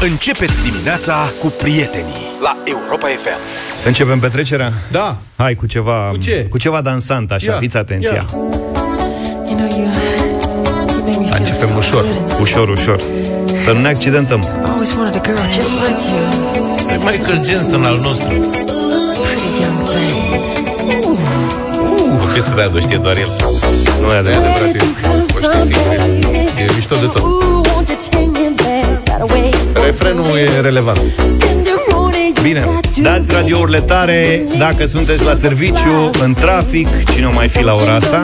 [0.00, 3.38] Începeți dimineața cu prietenii la Europa FM.
[3.86, 4.72] Începem petrecerea?
[4.90, 5.16] Da.
[5.36, 6.46] Hai cu ceva, Cu ce?
[6.50, 8.12] cu ceva dansant, așa, Ia, fiți atenția.
[8.14, 8.24] ia.
[8.32, 9.88] You know, you, you
[11.04, 12.42] make me feel Începem so ușor, good inside.
[12.42, 13.00] ușor, ușor.
[13.64, 14.40] Să nu ne accidentăm.
[14.40, 16.76] I always wanted a girl just like you.
[16.90, 18.28] E Michael Jensen al nostru.
[18.34, 21.20] Pretty young thing.
[22.22, 23.28] O piesă de aia, o știe doar el.
[24.00, 24.56] Nu e adevărat.
[24.56, 24.78] Adevărat, e-
[25.56, 26.34] o știe singur.
[26.58, 27.22] E mișto de tot.
[29.84, 31.00] Refrenul e relevant.
[32.42, 32.64] Bine,
[33.02, 37.94] dați radiourile tare dacă sunteți la serviciu, în trafic, cine o mai fi la ora
[37.94, 38.22] asta.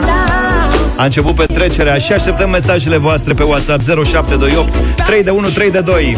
[0.95, 4.73] A început petrecerea și așteptăm mesajele voastre pe WhatsApp 0728
[5.05, 6.17] 3 de 1 3 de 2.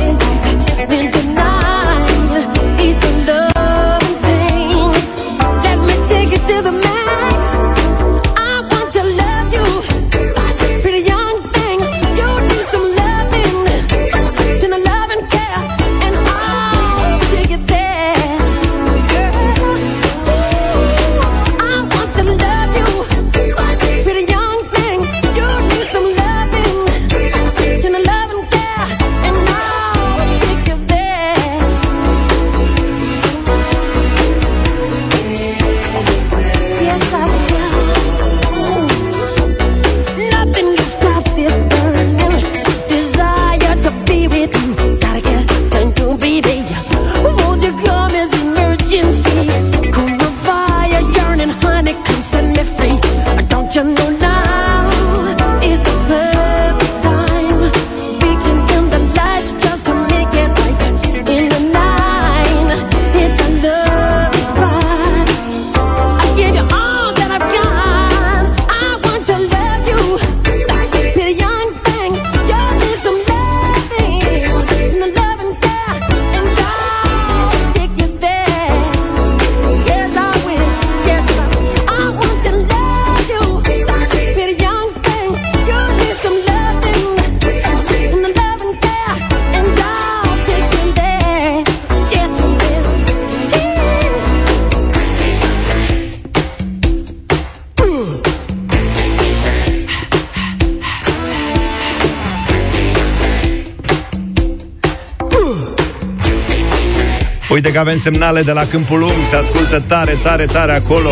[107.65, 111.09] Uite că avem semnale de la Câmpul Lung, se ascultă tare, tare, tare acolo.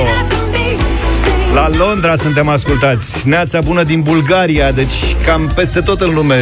[1.53, 3.27] La Londra suntem ascultați.
[3.27, 6.35] Neața bună din Bulgaria, deci cam peste tot în lume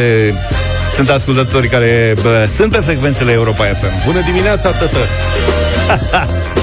[0.92, 4.04] sunt ascultători care bă, sunt pe frecvențele Europa FM.
[4.06, 4.98] Bună dimineața, tătă!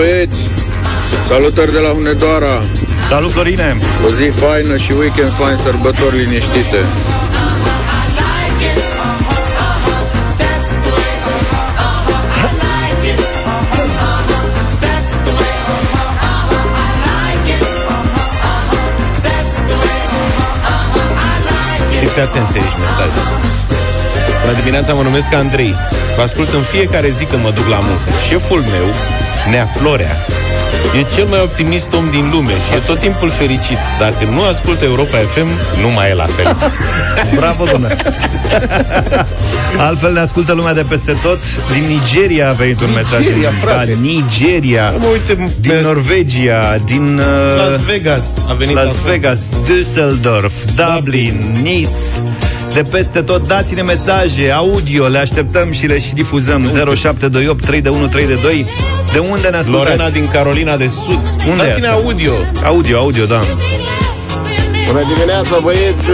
[0.00, 0.36] băieți,
[1.28, 2.62] salutări de la Hunedoara,
[3.08, 3.76] Salut, Florine!
[4.04, 6.80] o zi faină și weekend fain, sărbători liniștite.
[22.00, 23.12] Fiți atenți aici mesaj.
[24.40, 25.74] Bună dimineața, mă numesc Andrei.
[26.16, 28.10] Vă ascult în fiecare zi când mă duc la muncă.
[28.28, 28.86] Șeful meu,
[29.50, 30.16] Nea Florea,
[31.00, 33.78] e cel mai optimist om din lume și e tot timpul fericit.
[33.98, 35.46] Dacă nu ascultă Europa FM,
[35.80, 36.56] nu mai e la fel.
[37.38, 37.96] Bravo, domnule!
[39.78, 41.38] Altfel ne ascultă lumea de peste tot.
[41.72, 43.18] Din Nigeria a venit un mesaj.
[43.18, 43.84] Nigeria, din- frate.
[43.92, 44.90] Da, Nigeria.
[44.98, 49.10] Mă, uite, Din mes- Norvegia, din uh, Las Vegas a venit Las acum.
[49.10, 51.88] Vegas, Düsseldorf, Dublin, Nice,
[52.74, 53.46] de peste tot.
[53.46, 56.68] Dați-ne mesaje audio, le așteptăm și le și difuzăm.
[56.68, 58.66] 0728 3 de 1 3 de 2.
[59.12, 59.88] De unde ne ascultați?
[59.88, 61.20] Lorena din Carolina de Sud.
[61.50, 62.00] Unde e Dați-ne asta?
[62.04, 62.32] audio.
[62.64, 63.40] Audio, audio, da.
[64.86, 66.06] Bună dimineața, băieți!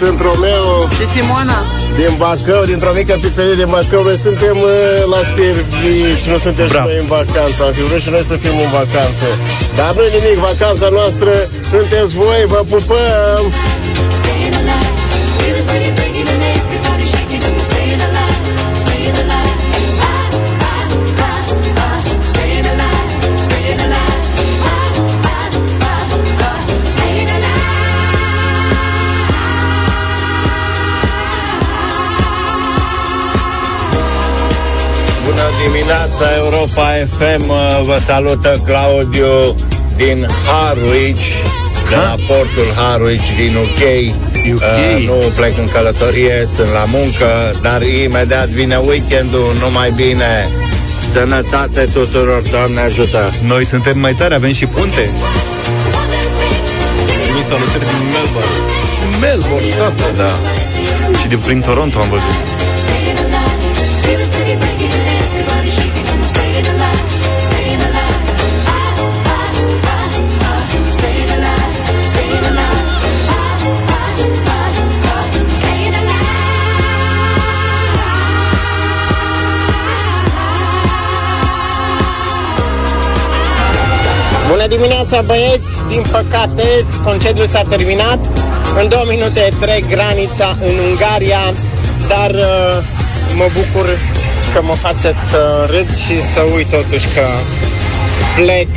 [0.00, 0.68] Sunt Romeo
[0.98, 1.58] Și Simona.
[1.98, 4.02] din Bacău, dintr-o mică pizzerie din Bacău.
[4.02, 6.88] Noi suntem uh, la servici, nu suntem Bravo.
[6.88, 7.58] și noi în vacanță.
[7.66, 9.26] Am fi vrut și noi să fim în vacanță.
[9.78, 11.30] Dar nu nimic, vacanța noastră
[11.72, 13.42] sunteți voi, vă pupăm!
[36.14, 37.46] Dimineața, Europa FM.
[37.84, 39.54] Vă salută Claudiu
[39.96, 41.24] din Harwich,
[41.88, 43.82] de la portul Harwich din UK.
[44.54, 44.60] UK.
[44.60, 50.48] Uh, nu plec în călătorie, sunt la muncă, dar imediat vine weekendul, numai bine.
[51.10, 53.30] Sănătate tuturor, Doamne ajută!
[53.42, 55.10] Noi suntem mai tari, avem și punte.
[57.34, 58.56] Mi salutări din Melbourne.
[59.20, 60.38] Melbourne, tată, da.
[61.20, 62.53] Și de prin Toronto am văzut.
[84.64, 85.72] Bună dimineața, băieți!
[85.88, 86.66] Din păcate,
[87.04, 88.18] concediul s-a terminat.
[88.80, 91.44] În două minute trec granița în Ungaria,
[92.08, 92.76] dar uh,
[93.36, 93.86] mă bucur
[94.52, 97.26] că mă faceți să râd și să uit totuși că
[98.36, 98.68] plec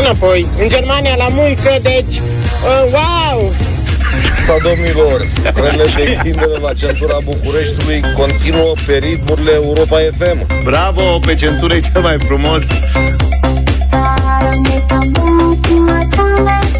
[0.00, 3.54] înapoi în Germania la muncă, deci uh, wow!
[4.46, 5.18] Sau domnilor,
[5.54, 10.38] trenele de extindere la centura Bucureștiului continuă pe ritmurile Europa FM.
[10.64, 12.62] Bravo, pe centură e cel mai frumos.
[15.78, 16.79] my time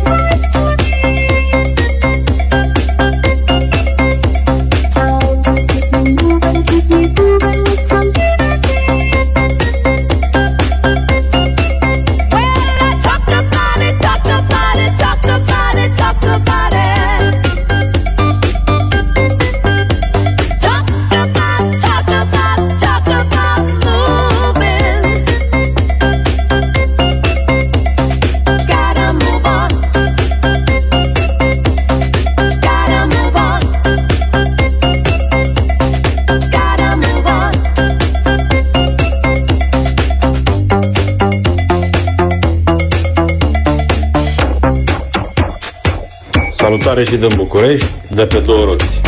[46.91, 49.01] Salutare și din București, de pe două roți.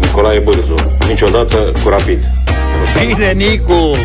[0.00, 0.74] Nicolae Bârzu.
[1.08, 2.18] Niciodată cu rapid.
[2.98, 3.96] Bine, Nicu!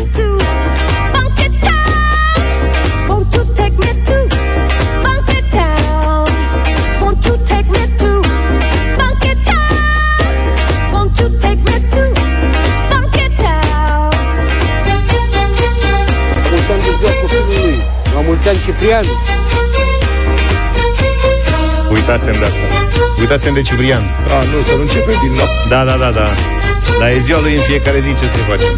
[1.12, 1.82] Funky town.
[3.08, 4.16] Won't you take me to
[5.04, 6.28] funky town?
[7.02, 8.10] Won't you take me to
[8.98, 9.76] funky town?
[10.92, 12.02] Won't you take me to
[12.90, 14.12] funky town?
[16.50, 17.76] Mulți ani de viață copilului,
[18.14, 19.04] la mulți ani Ciprian.
[21.90, 22.71] Uitasem de asta.
[23.22, 24.04] Uitasem de Ciprian.
[24.34, 25.50] A, nu, să nu începem din nou.
[25.72, 26.28] Da, da, da, da.
[27.00, 28.72] Dar e ziua lui în fiecare zi, ce să-i facem?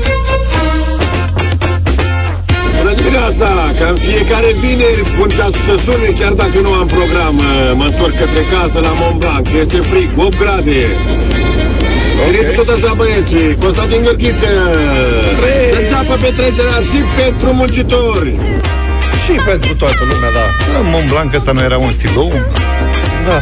[2.78, 3.48] Bună dimineața!
[3.78, 7.36] Ca în fiecare vineri pun ceasul să sune, chiar dacă nu am program.
[7.78, 9.44] Mă întorc către casă la Mont Blanc.
[9.62, 10.80] Este frig, 8 grade.
[12.24, 12.54] Okay.
[12.58, 13.48] tot așa, băieții.
[13.62, 14.50] Constantin Gheorghiță.
[15.72, 18.30] Să înceapă petrecerea și pentru muncitori.
[19.22, 20.46] Și pentru toată lumea, da.
[20.72, 22.32] Da, Mont Blanc ăsta nu era un stilou?
[23.28, 23.38] Da.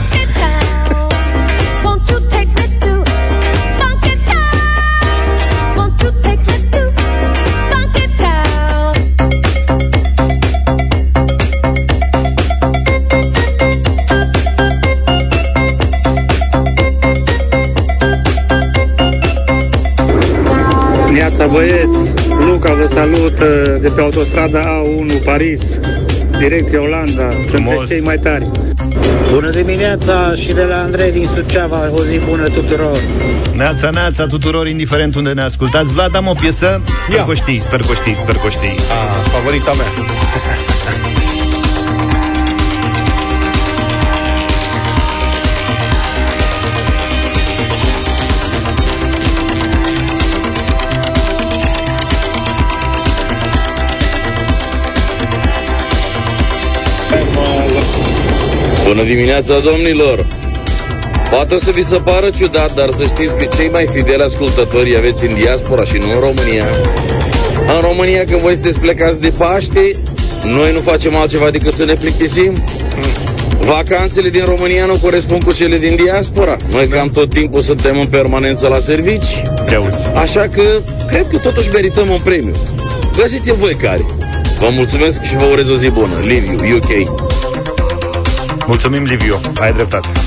[21.37, 22.15] Neața băieți,
[22.47, 25.81] Luca vă salut uh, de pe autostrada A1 Paris,
[26.39, 27.29] direcția Olanda.
[27.47, 27.73] Frumos.
[27.73, 28.47] Sunteți cei mai tari.
[29.31, 32.99] Bună dimineața și de la Andrei din Suceava, o zi bună tuturor.
[33.57, 35.93] Neața, neața tuturor, indiferent unde ne ascultați.
[35.93, 37.25] Vlad, am o piesă, sper Ia.
[37.25, 38.75] că o știi, sper că o știi, sper că o știi.
[38.91, 39.87] A, favorita mea.
[58.93, 60.27] Bună dimineața, domnilor!
[61.31, 65.27] Poate să vi se pară ciudat, dar să știți că cei mai fideli ascultători aveți
[65.27, 66.67] în diaspora și nu în România.
[67.77, 69.91] În România, când voi sunteți plecați de Paște,
[70.45, 72.65] noi nu facem altceva decât să ne plictisim.
[73.59, 76.57] Vacanțele din România nu corespund cu cele din diaspora.
[76.71, 79.43] Noi cam tot timpul suntem în permanență la servici.
[79.77, 80.07] Auzi.
[80.15, 80.63] Așa că
[81.07, 82.55] cred că totuși merităm un premiu.
[83.17, 84.05] Găsiți-l voi care.
[84.59, 86.21] Vă mulțumesc și vă urez o zi bună.
[86.25, 87.32] Liviu, UK.
[88.67, 90.22] Mulțumim, Liviu, ai dreptate.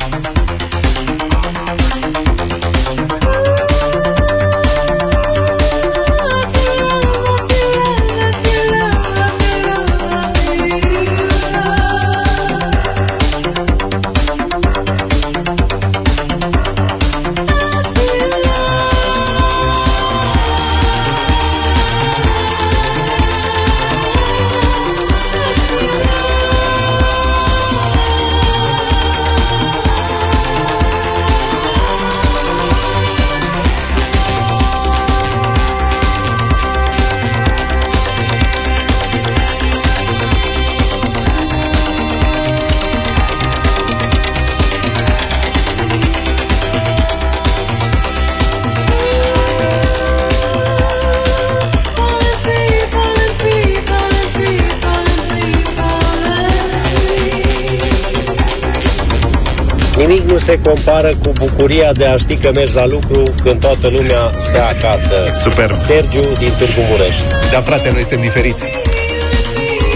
[60.36, 64.22] Nu se compară cu bucuria de a ști că mergi la lucru când toată lumea
[64.48, 65.18] stă acasă.
[65.44, 65.70] Super.
[65.86, 67.18] Sergiu din Târgu Mureș.
[67.51, 68.63] Da, frate, noi suntem diferiți.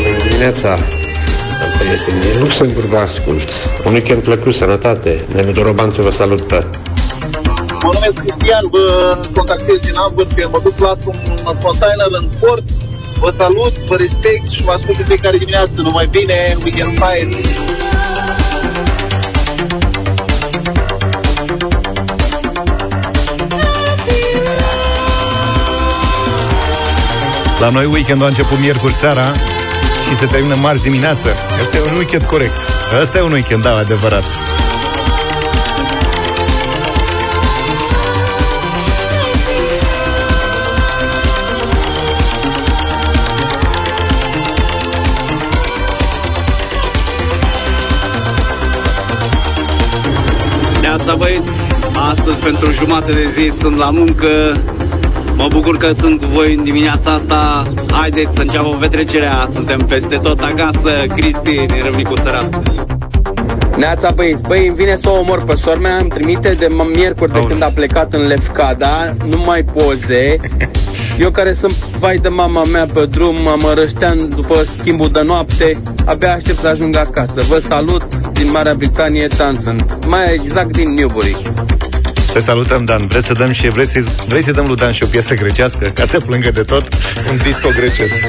[0.04, 0.78] Bună dimineața,
[1.80, 2.20] prieteni.
[2.32, 3.50] Din Luxemburg vă ascult.
[3.86, 5.26] Un weekend plăcut, sănătate.
[5.34, 6.70] Nelu Dorobanțu vă salută.
[7.84, 8.84] Mă numesc Cristian, vă
[9.36, 12.64] contactez din Hamburg, mă duc să las un container în port.
[13.20, 15.76] Vă salut, vă respect și vă ascult în fiecare dimineață.
[15.76, 17.36] Numai bine, weekend fine.
[27.60, 29.34] La noi weekendul a început miercuri seara
[30.08, 31.30] și se termină marți dimineață.
[31.62, 32.56] Asta e un weekend corect.
[33.02, 34.24] Asta e un weekend, da, adevărat.
[50.82, 51.68] Neața băieți,
[52.10, 54.28] astăzi pentru jumătate de zi sunt la muncă
[55.42, 57.68] Mă bucur că sunt cu voi în dimineața asta.
[57.92, 59.48] Haideți să înceapă petrecerea.
[59.54, 60.90] Suntem peste tot acasă.
[61.16, 62.62] Cristi din Râmnicu Sărat.
[63.78, 66.96] Neața băieți, băi, îmi vine să o omor pe sora mea, îmi trimite de m-
[66.96, 70.36] miercuri de când a plecat în Lefcada, numai poze.
[71.20, 75.72] Eu care sunt vai de mama mea pe drum, mă mărăștean după schimbul de noapte,
[76.06, 77.42] abia aștept să ajung acasă.
[77.50, 81.42] Vă salut din Marea Britanie, Tanzan, mai exact din Newbury.
[82.34, 83.08] Te salutăm, Dan.
[83.08, 85.88] Vreți să dăm și vreți să vrei să dăm lui Dan și o piesă grecească
[85.88, 86.88] ca să plângă de tot?
[87.32, 88.14] Un disco grecesc.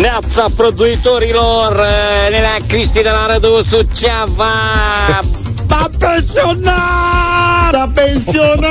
[0.00, 1.80] Neața prăduitorilor,
[2.30, 4.52] Nenea Cristi de la Rădău Suceava,
[5.68, 7.70] m-a pensionat!
[7.70, 8.62] S-a pensionat!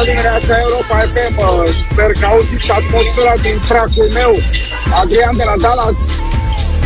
[0.00, 1.36] Bună dimineața, Europa FM.
[1.92, 4.32] Sper că auziți atmosfera din fracul meu.
[5.00, 5.96] Adrian de la Dallas.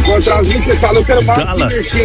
[0.07, 2.05] Vă transmite salutări maxime și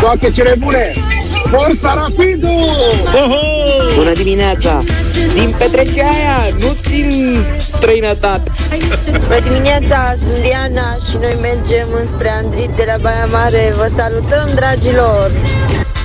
[0.00, 0.92] toate cele bune.
[1.50, 2.56] Forța Rapidu!
[3.22, 3.44] Oho!
[3.96, 4.82] Bună dimineața!
[5.34, 8.50] Din Petreceaia, nu din străinătate.
[9.10, 13.72] Bună dimineața, sunt Diana și noi mergem înspre Andrit de la Baia Mare.
[13.76, 15.30] Vă salutăm, dragilor!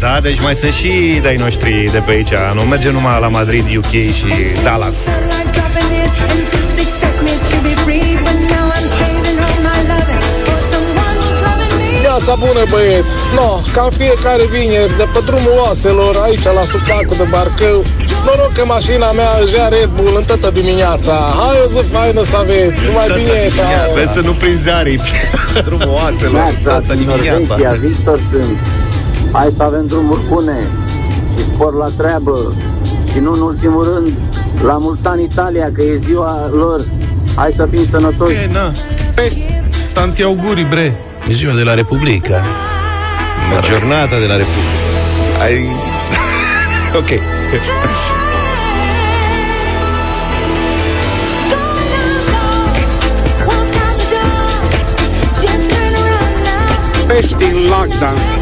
[0.01, 2.33] Da, deci mai sunt și dai noștri de pe aici.
[2.53, 4.27] Nu mergem numai la Madrid, UK și
[4.63, 4.95] Dallas.
[12.05, 13.13] Viața bună, băieți!
[13.37, 17.77] No, ca în fiecare vineri, de pe drumul oaselor, aici la suplacul de Barcău,
[18.25, 21.13] noroc că mașina mea își ia Red Bull în toată dimineața.
[21.41, 23.37] Hai o zi faină să aveți, numai bine!
[23.57, 25.11] ca- Vezi să nu prinzi aripi.
[25.67, 27.37] Drumul oaselor, toată dimineața.
[27.37, 28.57] Norvegia, Victor sunt.
[29.31, 30.57] Hai să avem drumuri bune
[31.37, 32.53] și spor la treabă.
[33.11, 34.13] Și nu în ultimul rând,
[34.63, 36.81] la mulți ani Italia, că e ziua lor.
[37.35, 38.33] Hai să fim sănătoși.
[38.33, 38.71] E, na.
[39.15, 39.31] Pe,
[39.93, 40.95] tanti auguri, bre.
[41.29, 42.41] E ziua de la Republica.
[43.61, 44.71] Giornata de la Republica.
[45.41, 45.65] Ai...
[46.99, 47.09] ok.
[57.07, 58.41] Pești în lockdown.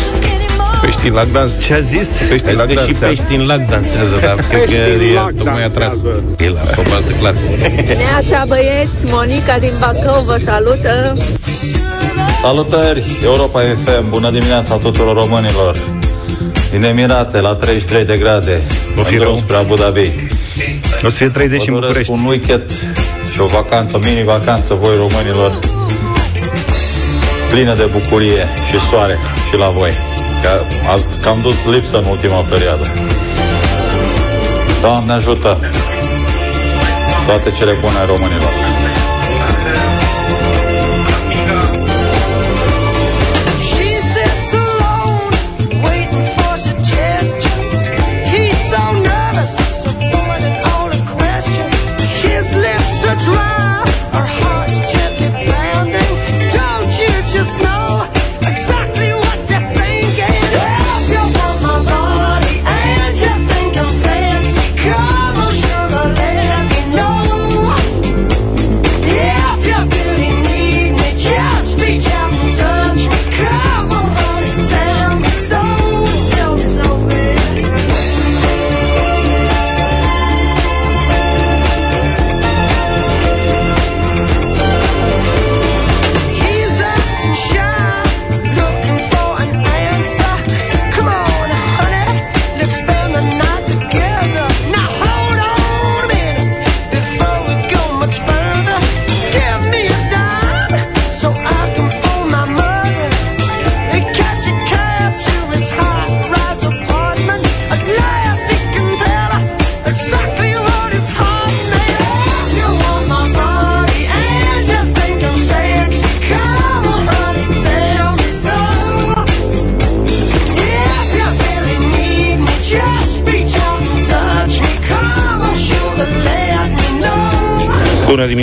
[0.81, 1.61] Pești în lac dans.
[1.65, 2.07] Ce a zis?
[2.29, 3.05] Pești în lac Că și dansează.
[3.05, 5.89] pești în lac dansează, dar cred că Pești în e lac tocmai atras.
[6.01, 6.23] dansează.
[6.39, 7.33] E la pe altă clar.
[7.97, 9.05] Neața, băieți!
[9.05, 11.17] Monica din Bacău vă salută!
[12.41, 15.77] Salutări, Europa FM, bună dimineața tuturor românilor.
[16.71, 18.61] Din Emirate, la 33 de grade,
[18.97, 19.37] O fi în drum rău.
[19.43, 20.11] spre Abu Dhabi.
[21.05, 22.25] O să fie 30 și în Vă doresc București.
[22.25, 22.71] un weekend
[23.33, 25.59] și o vacanță, mini-vacanță voi românilor,
[27.51, 29.17] plină de bucurie și soare
[29.49, 29.91] și la voi.
[30.41, 30.49] Că
[30.91, 32.85] ați cam dus lipsă în ultima perioadă.
[34.81, 35.59] Doamne ajută!
[37.25, 38.68] Toate cele bune românilor!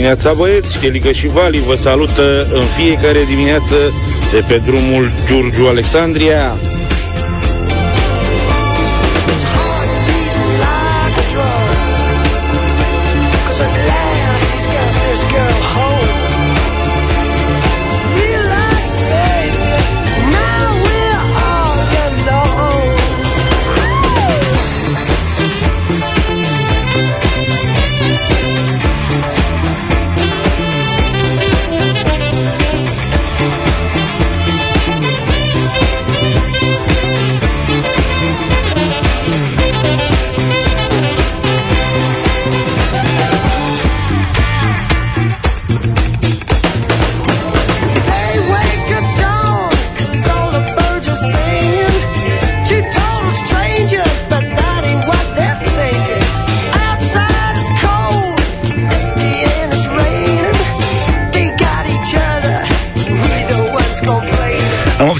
[0.07, 0.75] Dimineața, băieți!
[0.75, 3.75] Șchelică și Vali vă salută în fiecare dimineață
[4.33, 6.57] de pe drumul Giurgiu Alexandria.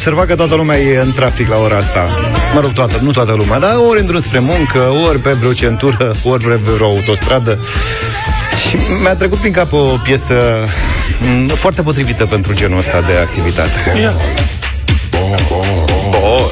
[0.07, 2.09] Observat că toată lumea e în trafic la ora asta.
[2.55, 5.53] Mă rog, toată, nu toată lumea, dar ori în drum spre muncă, ori pe vreo
[5.53, 7.59] centură, ori pe vreo autostradă.
[8.69, 10.35] Și mi-a trecut prin cap o piesă
[11.21, 13.99] m, foarte potrivită pentru genul ăsta de activitate.
[14.01, 14.15] Ia.
[16.23, 16.51] Oh.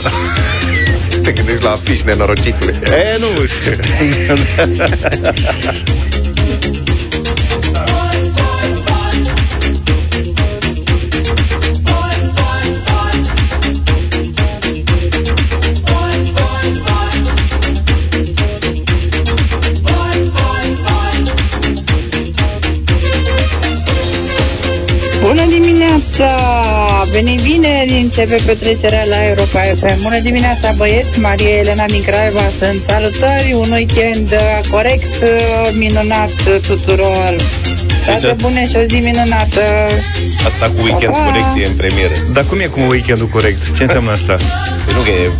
[1.22, 2.78] Te gândești la afiș, nenorocicule.
[2.82, 3.26] E, nu.
[26.14, 27.04] dimineața!
[27.10, 30.02] Venit vineri, începe petrecerea la Europa FM.
[30.02, 31.18] Bună dimineața, băieți!
[31.18, 34.34] Maria Elena din Craiova sunt salutări, un weekend
[34.70, 35.12] corect,
[35.72, 36.30] minunat
[36.66, 37.34] tuturor!
[38.04, 39.60] Toate Deci asta- bune și o zi minunată!
[40.44, 41.24] Asta cu weekend Pa, pa!
[41.24, 42.14] corect e în premieră.
[42.32, 43.76] Dar cum e cu weekendul corect?
[43.76, 44.36] Ce înseamnă asta?
[44.84, 45.30] Păi nu că e,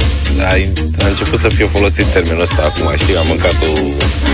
[0.42, 3.70] a, a început să fie folosit termenul ăsta acum, știi, am mâncat o,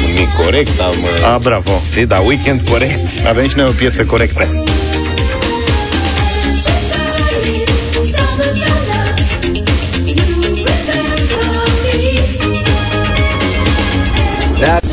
[0.06, 0.94] un mic corect, am...
[1.34, 1.80] A, bravo.
[1.86, 3.08] Știi, dar weekend corect.
[3.28, 4.64] Avem și noi o piesă corectă.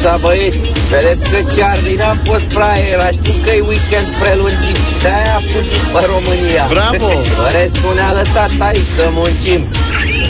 [0.08, 5.36] Neața băieți, vedeți că Charlie n-am fost fraier, știu că e weekend prelungit și de-aia
[5.40, 6.66] a fugit pe România.
[6.76, 7.10] Bravo!
[7.46, 9.62] În restul ne-a lăsat aici să muncim.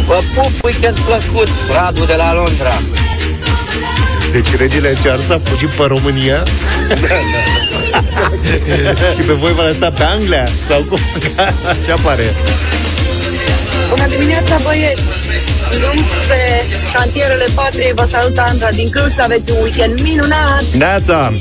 [0.09, 2.75] Vă pup, weekend plăcut, Radu de la Londra.
[4.31, 6.43] Deci regele Charles a fugit pe România
[9.13, 10.47] Și pe voi v-a lăsat pe Anglia?
[10.67, 10.99] Sau cum?
[11.85, 12.25] Ce apare?
[13.89, 15.26] Bună dimineața, băieți!
[15.69, 16.41] Drum pe
[16.91, 20.63] șantierele patriei, vă salută Andra din Cluj, să aveți un weekend minunat!
[20.77, 21.33] Neața!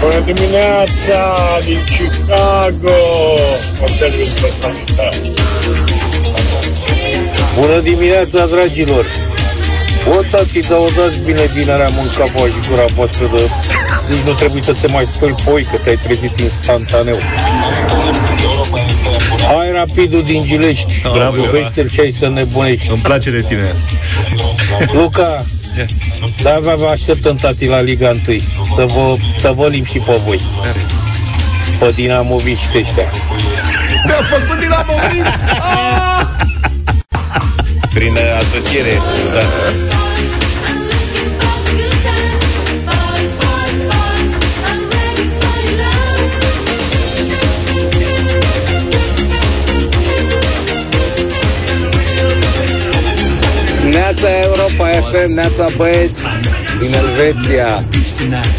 [0.00, 1.20] Bună dimineața
[1.64, 2.98] din Chicago!
[3.80, 4.70] Hotelul Sfânta.
[7.58, 9.06] Bună dimineața, dragilor!
[10.08, 13.50] O să-ți dăudați bine vinerea mânca și gura voastră de...
[14.08, 17.18] Nici nu trebuie să te mai speli poi, că te-ai trezit instantaneu.
[19.46, 21.02] Hai rapidul din Gilești.
[21.12, 22.90] Bravo, Poveste și ai să nebunești.
[22.90, 23.74] Îmi place de tine.
[24.92, 25.44] Luca,
[26.42, 28.38] da, vă vă așteptăm tati la Liga 1
[28.76, 30.40] Să vă, să vă limp și pe voi
[31.78, 33.10] Pe dinamoviști ăștia
[34.04, 34.84] Mi-a făcut din la
[37.94, 39.00] Prin uh, asociere.
[39.34, 39.95] Da.
[55.34, 56.22] Neața băieți
[56.78, 57.84] din Elveția.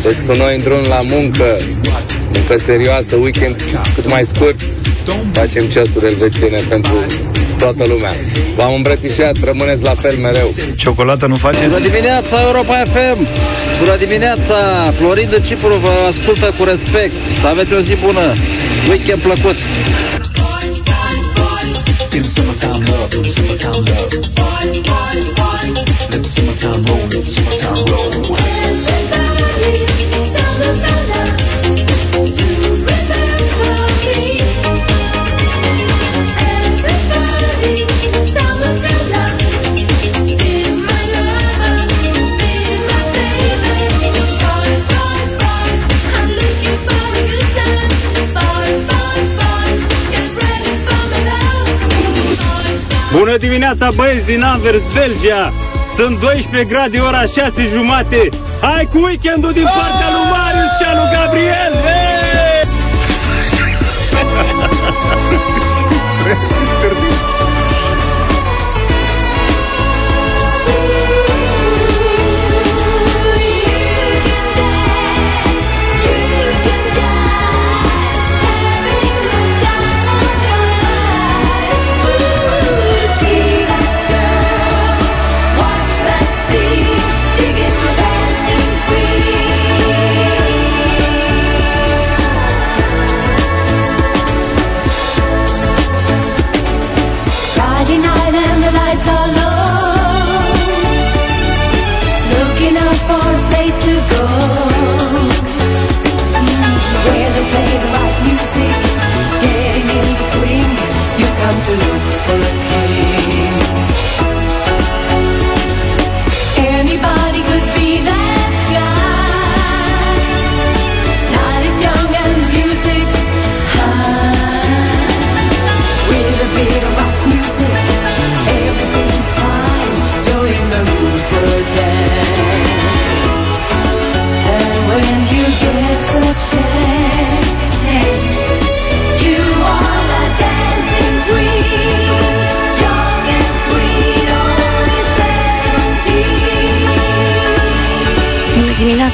[0.03, 1.57] Deci cu noi în drum la muncă,
[2.33, 3.55] muncă serioasă, weekend
[3.95, 4.59] cât mai scurt.
[5.31, 7.05] Facem ceasuri elvețiene pentru
[7.57, 8.13] toată lumea.
[8.55, 10.53] V-am îmbrățișat, rămâneți la fel mereu.
[10.75, 11.67] Ciocolată nu faceți?
[11.67, 13.27] Bună dimineața, Europa FM!
[13.79, 14.55] Bună dimineața!
[14.97, 17.13] Florin de Cipru vă ascultă cu respect.
[17.41, 18.25] Să aveți o zi bună!
[18.89, 19.55] Weekend plăcut!
[22.17, 24.11] In the summertime love, in the summertime love.
[26.09, 28.07] Let the summertime roll, let the summertime roll.
[53.17, 55.53] Bună dimineața, băieți din Anvers, Belgia!
[55.95, 58.29] Sunt 12 grade, ora 6 jumate.
[58.61, 61.73] Hai cu weekendul din partea lui Marius și a lui Gabriel!
[61.85, 62.26] Hey!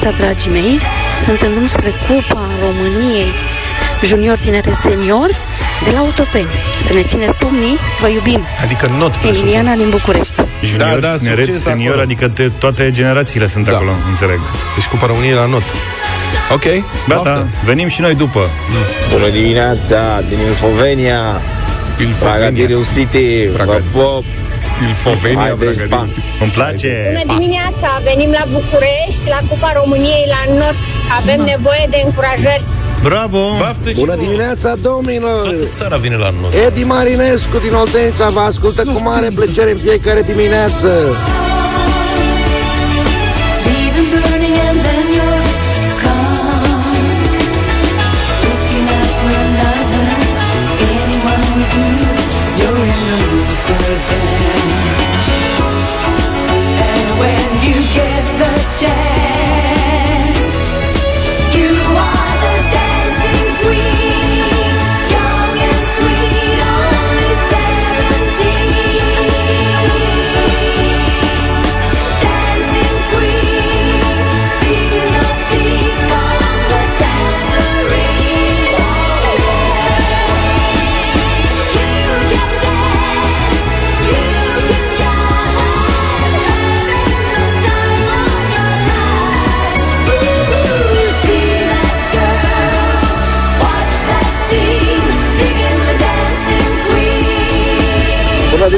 [0.04, 0.80] Dimineața, dragii mei!
[1.24, 3.32] Sunt în drum spre Cupa României
[4.04, 5.28] Junior Tineret Senior
[5.84, 6.48] de la Autopeni.
[6.86, 8.40] Să ne țineți pumnii, vă iubim!
[8.64, 10.34] Adică not Emiliana din București.
[10.64, 12.02] Junior, da, tineret, succes senior, acolo.
[12.02, 13.72] adică te, toate generațiile sunt Da.
[13.74, 14.40] acolo, înțeleg.
[14.74, 15.62] Deci Cupa României la not.
[16.52, 17.48] Ok, Gata, baftă.
[17.64, 18.48] venim și noi după.
[19.12, 21.40] Bună dimineața din Ilfovenia
[22.20, 24.24] Bragadiru City Vă pop
[24.82, 26.06] Ilfovenia, Haideți, pa.
[26.40, 26.90] Îmi place.
[27.12, 27.88] Bună dimineața!
[28.04, 30.78] Venim la București, la Cupa României, la NOT.
[31.18, 32.64] Avem nevoie de încurajări.
[33.02, 33.38] Bravo!
[33.58, 34.24] Baftă și Bună vouă.
[34.26, 35.42] dimineața, domnilor!
[35.42, 36.50] Toată țara vine la noi.
[36.66, 40.88] Edi Marinescu din Oltența vă ascultă cu mare plăcere în fiecare dimineață.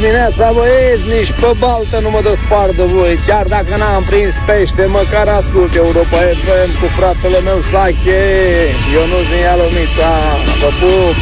[0.07, 3.19] Dimineața, băieți, nici pe baltă nu mă despart de voi.
[3.27, 8.23] Chiar dacă n-am prins pește, măcar ascult Europa FM cu fratele meu Sache.
[8.97, 10.11] Eu nu din Ialomița,
[10.61, 11.17] vă pup!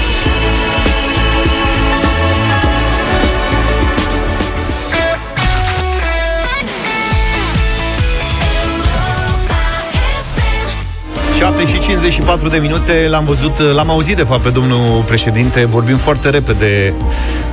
[11.38, 15.64] Șapte și 54 de minute L-am văzut, l-am auzit de fapt pe domnul președinte.
[15.64, 17.43] Vorbim foarte repede uh,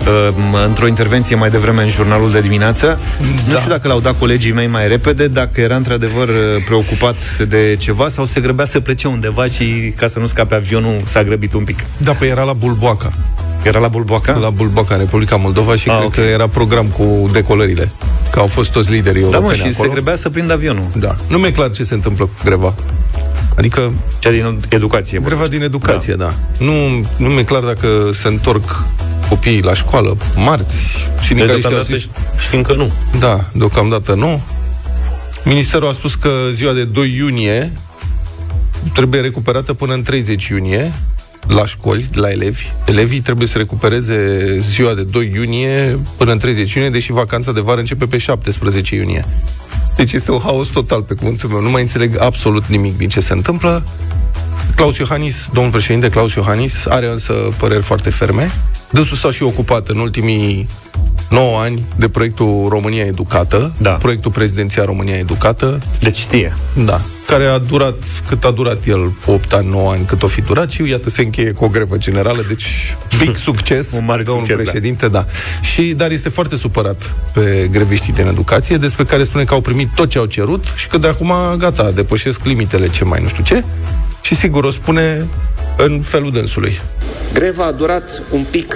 [0.66, 3.00] Într-o intervenție mai devreme în jurnalul de dimineață
[3.50, 6.36] Nu știu dacă l-au dat colegii mei mai repede Dacă era într-adevăr uh,
[6.66, 10.96] preocupat de ceva Sau se grăbea să plece undeva Și ca să nu scape avionul
[11.04, 13.12] S-a grăbit un pic Da, păi era la Bulboaca.
[13.64, 14.38] Era la Bulboaca?
[14.38, 16.14] La Bulboaca, în Republica Moldova și Ah, cred ok.
[16.14, 17.92] că era program cu decolările.
[18.32, 19.88] Că au fost toți liderii Da, mă, europeni și acolo.
[19.88, 21.16] se grăbea să prindă avionul Da.
[21.28, 22.74] Nu mi-e clar ce se întâmplă cu greva.
[23.58, 23.94] Adică...
[24.20, 26.24] Cea din educație Greva din educație, da.
[26.26, 26.66] da.
[26.66, 26.72] Nu,
[27.18, 28.84] nu mi-e clar dacă se întorc
[29.32, 31.08] copiii la școală marți.
[31.24, 32.08] Sindicaliștii au deocamdată zis...
[32.40, 32.92] știm că nu.
[33.20, 34.42] Da, deocamdată nu.
[35.44, 37.72] Ministerul a spus că ziua de 2 iunie
[38.94, 40.94] trebuie recuperată până în 30 iunie
[41.48, 42.72] la școli, la elevi.
[42.86, 47.60] Elevii trebuie să recupereze ziua de 2 iunie până în 30 iunie, deși vacanța de
[47.60, 49.26] vară începe pe 17 iunie.
[49.96, 51.62] Deci este un haos total pe cuvântul meu.
[51.62, 53.84] Nu mai înțeleg absolut nimic din ce se întâmplă.
[54.76, 58.52] Claus Iohannis, domnul președinte Claus Iohannis, are însă păreri foarte ferme.
[58.92, 60.68] Dânsul s-a și ocupat în ultimii
[61.30, 63.92] 9 ani de proiectul România Educată, da.
[63.92, 65.80] proiectul prezidențial România Educată.
[66.00, 66.58] Deci știe.
[66.86, 67.96] Da, care a durat
[68.28, 71.22] cât a durat el, 8 ani, 9 ani, cât o fi durat și iată se
[71.22, 74.72] încheie cu o grevă generală, deci big succes, Un mare domnul succes, da.
[74.72, 75.26] președinte, da.
[75.62, 79.90] Și, dar este foarte supărat pe greviștii din educație, despre care spune că au primit
[79.96, 83.44] tot ce au cerut și că de acum, gata, depășesc limitele ce mai nu știu
[83.44, 83.64] ce.
[84.22, 85.28] Și sigur o spune
[85.78, 86.82] în felul dânsului.
[87.34, 88.76] Greva a durat un pic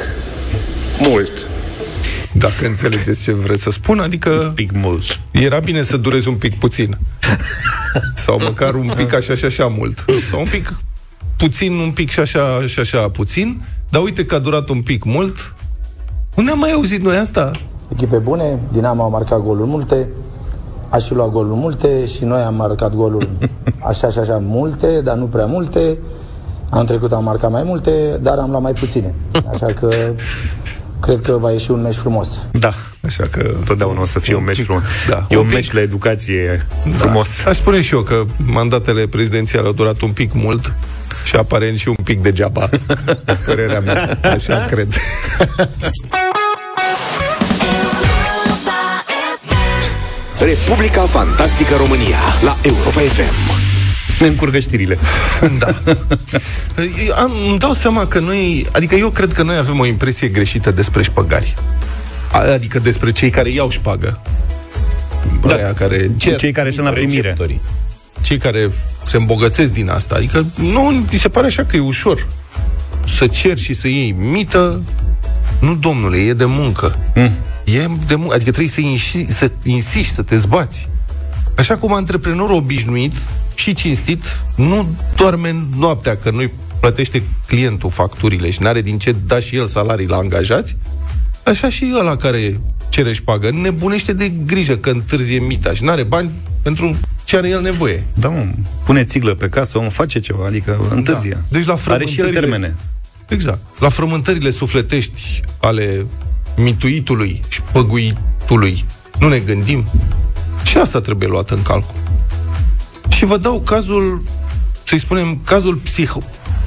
[1.02, 1.50] mult.
[2.34, 4.30] Dacă înțelegeți ce vreți să spun, adică...
[4.30, 5.20] Un pic mult.
[5.32, 6.98] Era bine să dureze un pic puțin.
[8.26, 10.06] Sau măcar un pic așa și așa mult.
[10.30, 10.74] Sau un pic
[11.38, 13.62] puțin, un pic și așa și așa puțin.
[13.90, 15.54] Dar uite că a durat un pic mult.
[16.36, 17.52] Unde am mai auzit noi asta?
[17.92, 20.08] Echipe bune, Dinamo a marcat goluri multe,
[20.90, 23.28] a și luat goluri multe și noi am marcat goluri
[23.90, 25.98] așa și așa multe, dar nu prea multe.
[26.76, 29.14] Am trecut am marcat mai multe, dar am luat mai puține.
[29.54, 29.90] Așa că
[31.02, 32.28] cred că va ieși un meci frumos.
[32.52, 32.74] Da.
[33.06, 33.52] Așa că...
[33.66, 34.84] Totdeauna o să fie un meci frumos.
[35.10, 37.28] Da, e un un meci la educație frumos.
[37.44, 37.50] Da.
[37.50, 40.74] Aș spune și eu că mandatele prezidențiale au durat un pic mult
[41.24, 42.70] și aparent și un pic degeaba.
[43.46, 44.20] Părerea mea.
[44.34, 44.94] Așa cred.
[50.40, 53.65] Republica Fantastică România la Europa FM.
[54.20, 54.98] Ne încurcă știrile.
[55.60, 55.68] Da.
[57.16, 60.72] Am, îmi dau seama că noi, adică eu cred că noi avem o impresie greșită
[60.72, 61.56] despre șpăgari.
[62.32, 64.22] A- Adică despre cei care iau șpagă.
[65.48, 65.54] Da.
[65.56, 67.38] Aia care cer, Cei care sunt la primire.
[68.22, 68.72] Cei care
[69.04, 70.16] se îmbogățesc din asta.
[70.16, 72.28] Adică nu, mi se pare așa că e ușor
[73.08, 74.82] să ceri și să iei mită.
[75.60, 76.98] Nu, domnule, e de muncă.
[77.16, 77.32] Mm.
[77.64, 78.34] E de muncă.
[78.34, 80.90] Adică trebuie să, inși, să insiști, să te zbați.
[81.58, 83.14] Așa cum antreprenorul obișnuit
[83.56, 84.24] și cinstit
[84.56, 89.66] nu doarme noaptea, că nu-i plătește clientul facturile și n-are din ce da și el
[89.66, 90.76] salarii la angajați,
[91.44, 96.32] așa și ăla care cere șpagă, nebunește de grijă că întârzie mita și n-are bani
[96.62, 98.04] pentru ce are el nevoie.
[98.14, 98.46] Da, mă,
[98.84, 101.32] pune țiglă pe casă, om face ceva, adică întârzie.
[101.34, 101.40] Da.
[101.58, 102.76] Deci la Are și el frământările- termene.
[103.28, 103.60] Exact.
[103.80, 106.06] La frământările sufletești ale
[106.58, 108.86] mituitului și păguitului
[109.20, 109.86] nu ne gândim?
[110.66, 111.96] Și asta trebuie luat în calcul.
[113.10, 114.24] Și vă dau cazul,
[114.84, 116.22] să-i spunem, cazul psiho,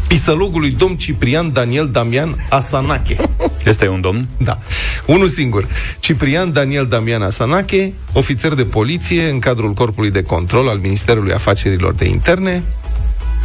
[0.06, 3.16] pisălogului domn Ciprian Daniel Damian Asanache.
[3.64, 4.26] Este un domn?
[4.36, 4.58] Da.
[5.06, 5.66] Unul singur.
[5.98, 11.94] Ciprian Daniel Damian Asanache, ofițer de poliție în cadrul Corpului de Control al Ministerului Afacerilor
[11.94, 12.62] de Interne,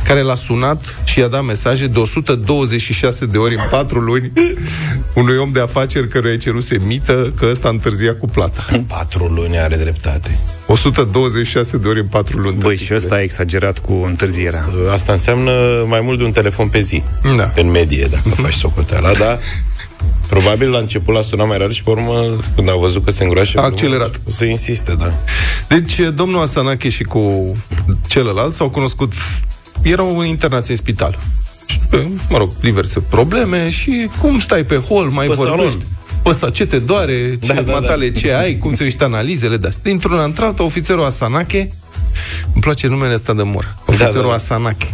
[0.04, 4.32] care l-a sunat și i-a dat mesaje de 126 de ori în 4 luni
[5.14, 8.66] unui om de afaceri căruia i ceruse mită că ăsta întârzia cu plata.
[8.72, 10.38] În patru luni are dreptate.
[10.68, 12.58] 126 de ori în 4 luni.
[12.58, 14.66] Băi, și ăsta a exagerat cu întârzierea.
[14.92, 15.52] Asta înseamnă
[15.88, 17.04] mai mult de un telefon pe zi.
[17.38, 17.52] Da.
[17.56, 19.40] În medie, dacă faci socoteala, dar
[20.28, 23.24] probabil la început l-a sunat mai rar și pe urmă, când a văzut că se
[23.24, 24.22] îngroașă, A accelerat.
[24.28, 25.14] O să insiste, da.
[25.68, 27.52] Deci, domnul Asanache și cu
[28.08, 29.14] celălalt s-au cunoscut,
[29.84, 31.20] erau internați în spital.
[31.66, 31.80] Și,
[32.30, 35.62] mă rog, diverse probleme și cum stai pe hol, mai Pe vorbești.
[35.72, 35.88] salon.
[36.24, 38.20] Pe ăsta, ce te doare, ce Da, da, matale, da.
[38.20, 39.82] ce ai, cum se uită analizele de astea.
[39.84, 41.72] Dintr-una într-alta, ofițerul Asanache,
[42.54, 44.34] îmi place numele ăsta de mor, ofițerul da, da.
[44.34, 44.94] Asanache,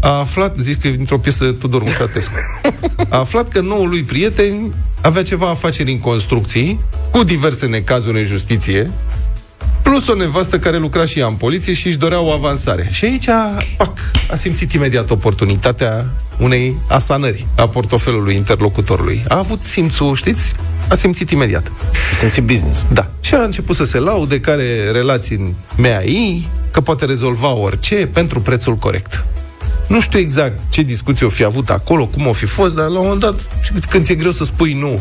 [0.00, 2.32] a aflat, zici că e dintr-o piesă de Tudor Mușatescu,
[3.08, 8.26] a aflat că noul lui prieten avea ceva afaceri în construcții, cu diverse necazuri în
[8.26, 8.90] justiție,
[9.92, 12.88] plus o nevastă care lucra și ea în poliție și își dorea o avansare.
[12.90, 13.26] Și aici,
[13.76, 13.98] pac,
[14.30, 16.06] a simțit imediat oportunitatea
[16.38, 19.24] unei asanări a portofelului interlocutorului.
[19.28, 20.52] A avut simțul, știți?
[20.88, 21.72] A simțit imediat.
[22.12, 22.84] A simțit business.
[22.92, 23.10] Da.
[23.20, 28.08] Și a început să se laude că are relații în MAI, că poate rezolva orice
[28.12, 29.24] pentru prețul corect.
[29.88, 32.98] Nu știu exact ce discuții o fi avut acolo, cum o fi fost, dar la
[32.98, 33.34] un moment dat,
[33.88, 35.00] când ți-e greu să spui nu,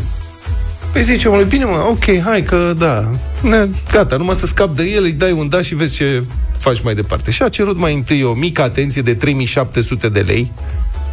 [0.91, 3.09] Păi zice omului, bine mă, ok, hai că da,
[3.41, 6.23] ne, gata, numai să scap de el, îi dai un daș și vezi ce
[6.57, 7.31] faci mai departe.
[7.31, 10.51] Și a cerut mai întâi o mică atenție de 3700 de lei,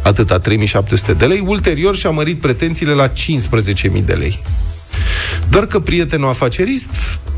[0.03, 3.13] atâta 3700 de lei, ulterior și-a mărit pretențiile la 15.000
[4.05, 4.39] de lei.
[5.49, 6.85] Doar că prietenul afacerist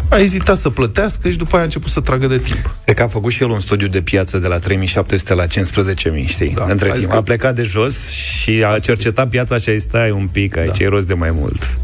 [0.10, 2.75] a ezitat să plătească și după aia a început să tragă de timp.
[2.84, 6.25] Cred că a făcut și el un studiu de piață de la 3700 la 15.000,
[6.25, 6.54] știi?
[6.56, 7.12] Da, Între hai timp.
[7.12, 10.58] că- A plecat de jos și a cercetat piața și a zis, stai un pic,
[10.58, 10.84] aici Da.
[10.84, 11.80] e rost de mai mult.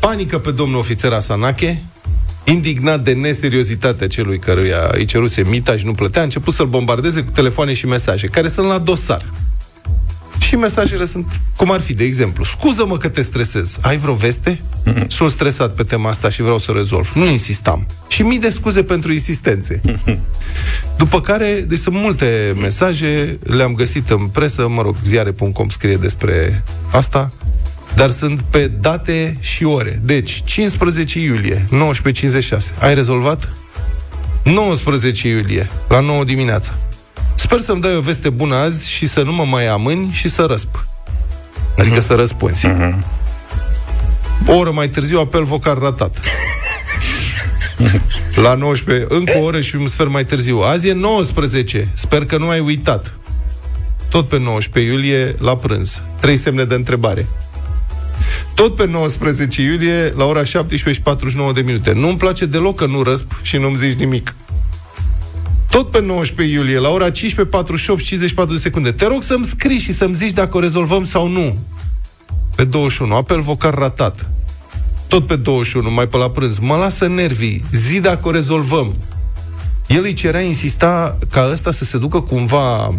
[0.00, 1.82] Panică pe domnul ofițer Asanache,
[2.44, 7.22] indignat de neseriozitatea celui căruia îi ceruse mita și nu plătea, a început să-l bombardeze
[7.22, 9.32] cu telefoane și mesaje, care sunt la dosar.
[10.38, 14.62] Și mesajele sunt cum ar fi, de exemplu, scuză-mă că te stresez, ai vreo veste?
[15.08, 17.12] Sunt stresat pe tema asta și vreau să o rezolv.
[17.14, 17.86] Nu insistam.
[18.08, 19.80] Și mii de scuze pentru insistențe.
[20.96, 26.62] După care, deci sunt multe mesaje, le-am găsit în presă, mă rog, ziare.com scrie despre
[26.90, 27.32] asta,
[27.94, 30.00] dar sunt pe date și ore.
[30.04, 32.78] Deci, 15 iulie, 19.56.
[32.78, 33.52] Ai rezolvat?
[34.42, 36.74] 19 iulie, la 9 dimineața.
[37.34, 40.42] Sper să-mi dai o veste bună azi și să nu mă mai amâni și să
[40.42, 40.86] răsp.
[41.78, 42.66] Adică să răspunzi.
[44.46, 46.20] O oră mai târziu, apel vocal ratat.
[48.34, 50.58] La 19, încă o oră și un sfert mai târziu.
[50.58, 51.88] Azi e 19.
[51.92, 53.14] Sper că nu ai uitat.
[54.08, 56.02] Tot pe 19 iulie, la prânz.
[56.20, 57.26] Trei semne de întrebare.
[58.54, 61.92] Tot pe 19 iulie, la ora 17 și 49 de minute.
[61.92, 64.34] Nu-mi place deloc că nu răsp și nu-mi zici nimic.
[65.70, 68.92] Tot pe 19 iulie, la ora 15, 48 și 54 de secunde.
[68.92, 71.58] Te rog să-mi scrii și să-mi zici dacă o rezolvăm sau nu.
[72.56, 74.30] Pe 21, apel vocal ratat.
[75.08, 76.58] Tot pe 21, mai pe la prânz.
[76.58, 77.64] Mă lasă nervii.
[77.72, 78.94] Zi dacă o rezolvăm.
[79.86, 82.94] El îi cerea, insista ca ăsta să se ducă cumva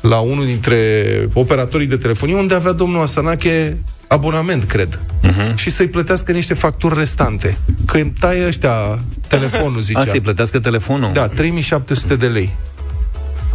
[0.00, 3.78] la unul dintre operatorii de telefonie, unde avea domnul Asanache
[4.14, 4.98] abonament, cred.
[5.22, 5.54] Uh-huh.
[5.54, 7.56] Și să-i plătească niște facturi restante.
[7.86, 9.98] Că îmi taie ăștia telefonul, zicea.
[10.00, 11.10] A, să-i plătească telefonul?
[11.12, 12.52] Da, 3700 de lei.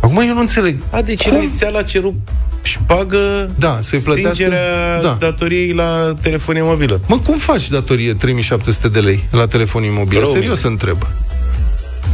[0.02, 0.76] Acum eu nu înțeleg.
[0.90, 1.38] A, deci Cum?
[1.38, 2.14] inițial a cerut
[2.62, 5.16] șpagă Da, să-i plătească- stingerea Da.
[5.20, 7.02] datoriei la telefonie mobilă.
[7.08, 10.20] Mă, cum faci datorie 3700 de lei la telefonii mobile?
[10.20, 10.42] Roaming.
[10.42, 11.08] Serios întreb.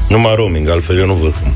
[0.09, 1.53] Numai roaming, altfel eu nu văd cum.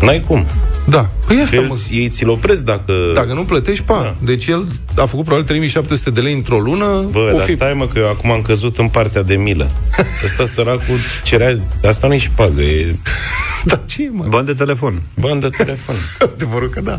[0.00, 0.46] N-ai cum.
[0.86, 1.10] Da.
[1.26, 1.78] Păi asta, Că mă.
[1.90, 2.92] ei ți-l opresc dacă...
[3.14, 4.00] Dacă nu plătești, pa.
[4.02, 4.16] Da.
[4.26, 4.66] Deci el
[4.96, 7.08] a făcut probabil 3700 de lei într-o lună.
[7.10, 7.54] Bă, o dar fi...
[7.54, 9.70] stai mă, că eu acum am căzut în partea de milă.
[10.24, 11.58] Ăsta săracul cerea...
[11.84, 12.96] Asta nu-i și pagă, e
[13.64, 14.24] Da, ce e, mă?
[14.28, 15.02] Bani de telefon.
[15.20, 15.94] bani de telefon.
[16.34, 16.98] Adevărul că da.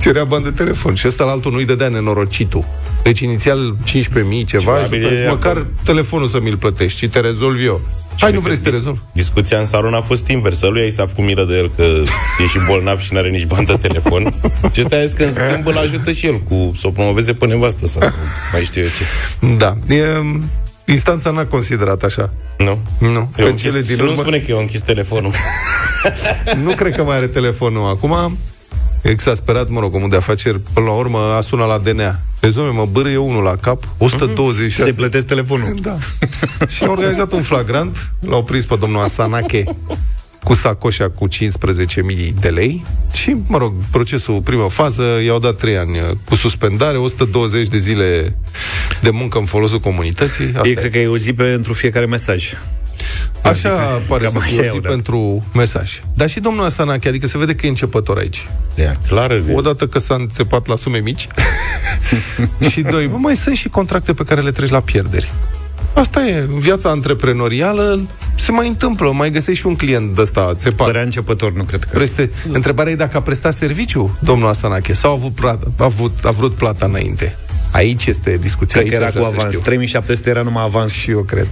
[0.00, 0.94] Cerea bani de telefon.
[0.94, 2.64] Și ăsta la altul nu-i dădea nenorocitul.
[3.02, 3.90] Deci inițial 15.000
[4.46, 5.66] ceva Probabil și după, e măcar acolo.
[5.84, 7.80] telefonul să mi-l plătești și te rezolv eu.
[8.18, 9.02] Hai, nu vrei să te rezolv?
[9.12, 10.66] Discuția în salon a fost inversă.
[10.66, 11.82] Lui i s-a făcut milă de el că
[12.42, 14.34] e și bolnav și n-are nici bani de telefon.
[14.72, 17.32] Și ăsta a zis că în schimb îl ajută și el cu să o promoveze
[17.34, 18.02] pe nevastă sau
[18.52, 19.56] mai știu eu ce.
[19.56, 19.76] Da.
[19.94, 20.04] E,
[20.86, 22.32] Instanța n-a considerat așa.
[22.58, 22.78] Nu.
[22.98, 23.08] Nu.
[23.08, 24.20] Eu Că în închis, cele din să nu urmă...
[24.20, 25.32] spune că eu închis telefonul.
[26.64, 28.38] Nu cred că mai are telefonul acum.
[29.02, 32.18] Exasperat, mă rog, omul de afaceri, până la urmă a sunat la DNA.
[32.40, 34.90] Vezi, domnule, mă bărâie unul la cap, 126.
[34.90, 35.74] Se plătesc telefonul.
[35.82, 35.98] Da.
[36.74, 39.64] și au organizat un flagrant, l-au prins pe domnul Asanache
[40.48, 45.76] cu sacoșa cu 15.000 de lei și, mă rog, procesul, prima fază, i-au dat 3
[45.76, 48.36] ani uh, cu suspendare, 120 de zile
[49.02, 50.52] de muncă în folosul comunității.
[50.54, 52.52] Asta E, cred că e o zi pentru fiecare mesaj.
[53.42, 53.70] Așa
[54.08, 54.88] pare Cam să așa fie o e zi odată.
[54.88, 56.00] pentru mesaj.
[56.14, 58.46] Dar și domnul Asanache, adică se vede că e începător aici.
[58.74, 59.42] Ia, clar.
[59.52, 61.28] Odată că s-a înțepat la sume mici
[62.70, 65.32] și doi, bă, mai sunt și contracte pe care le treci la pierderi.
[65.94, 70.54] Asta e, în viața antreprenorială se mai întâmplă, mai găsești și un client de ăsta
[70.56, 70.86] țepat.
[70.86, 71.88] Părea începător, nu cred că...
[71.92, 72.30] Preste...
[72.48, 76.30] Întrebarea e dacă a prestat serviciu, domnul Asanache, sau a avut, plată, a avut, a
[76.30, 77.36] vrut plata înainte.
[77.72, 78.80] Aici este discuția.
[78.80, 79.52] Cred că aici era aș cu vrea să avans.
[79.54, 79.64] știu.
[79.64, 80.92] 3700 era numai avans.
[80.92, 81.48] Și eu cred.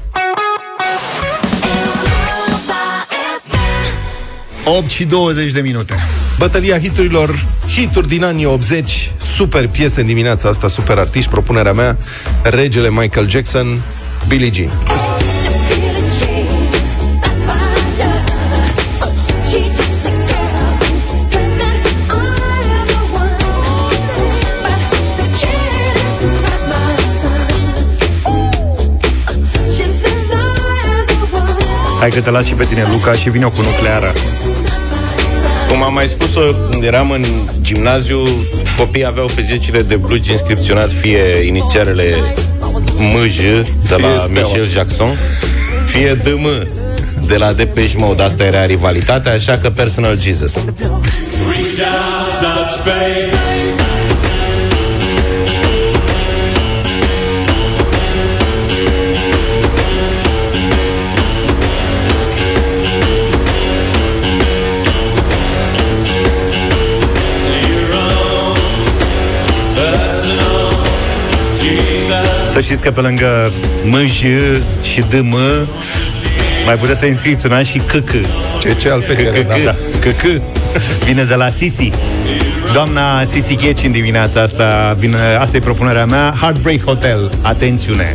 [4.68, 5.94] 8 și 20 de minute.
[6.38, 11.96] Bătălia hiturilor, hituri din anii 80, super piese în dimineața asta, super artiști, propunerea mea,
[12.42, 13.80] regele Michael Jackson,
[14.28, 14.95] Billie Jean.
[32.06, 34.12] Hai că te las și pe tine, Luca, și vine cu nucleară.
[35.68, 36.40] Cum am mai spus-o,
[36.70, 37.24] când eram în
[37.60, 38.22] gimnaziu,
[38.78, 42.14] copiii aveau pe zecile de blugi inscripționat fie inițialele
[42.96, 43.38] MJ
[43.88, 44.46] de la Fie steaua.
[44.46, 45.16] Michel Jackson,
[45.86, 46.68] fie DM
[47.26, 48.22] de la Depeche Mode.
[48.22, 50.64] Asta era rivalitatea, așa că Personal Jesus.
[72.56, 73.52] Să știți că pe lângă
[73.84, 74.20] MJ
[74.82, 75.36] și DM
[76.64, 78.10] mai puteți să inscripționați și CC.
[78.58, 79.54] Ce, ce al pe cere, da.
[79.64, 79.74] da.
[80.00, 80.40] CC.
[81.04, 81.92] Vine de la Sisi.
[82.72, 88.14] Doamna Sisi Ghieci în dimineața asta vine, Asta e propunerea mea Heartbreak Hotel, atențiune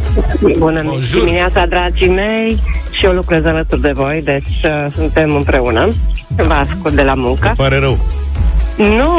[0.58, 0.84] Bună
[1.14, 2.60] dimineața, dragii mei!
[2.91, 5.93] Și eu lucrez alături de voi, deci uh, suntem împreună.
[6.36, 7.54] Vă ascult de la muncă.
[7.56, 7.97] Pare rău.
[8.78, 9.14] Nu,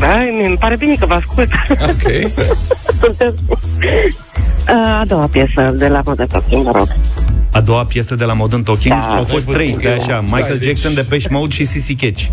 [0.00, 1.48] ai, mi pare bine că vă ascult.
[1.70, 2.32] Ok.
[3.02, 3.34] suntem...
[3.48, 6.88] Uh, a doua piesă de la Modern Talking, vă rog.
[7.52, 9.14] A doua piesă de la Modern Talking Da.
[9.16, 11.64] Au fost Stai trei, puțin, stai că- așa Stai, Michael deci- Jackson, Depeche Mode și
[11.64, 12.24] Sissy Catch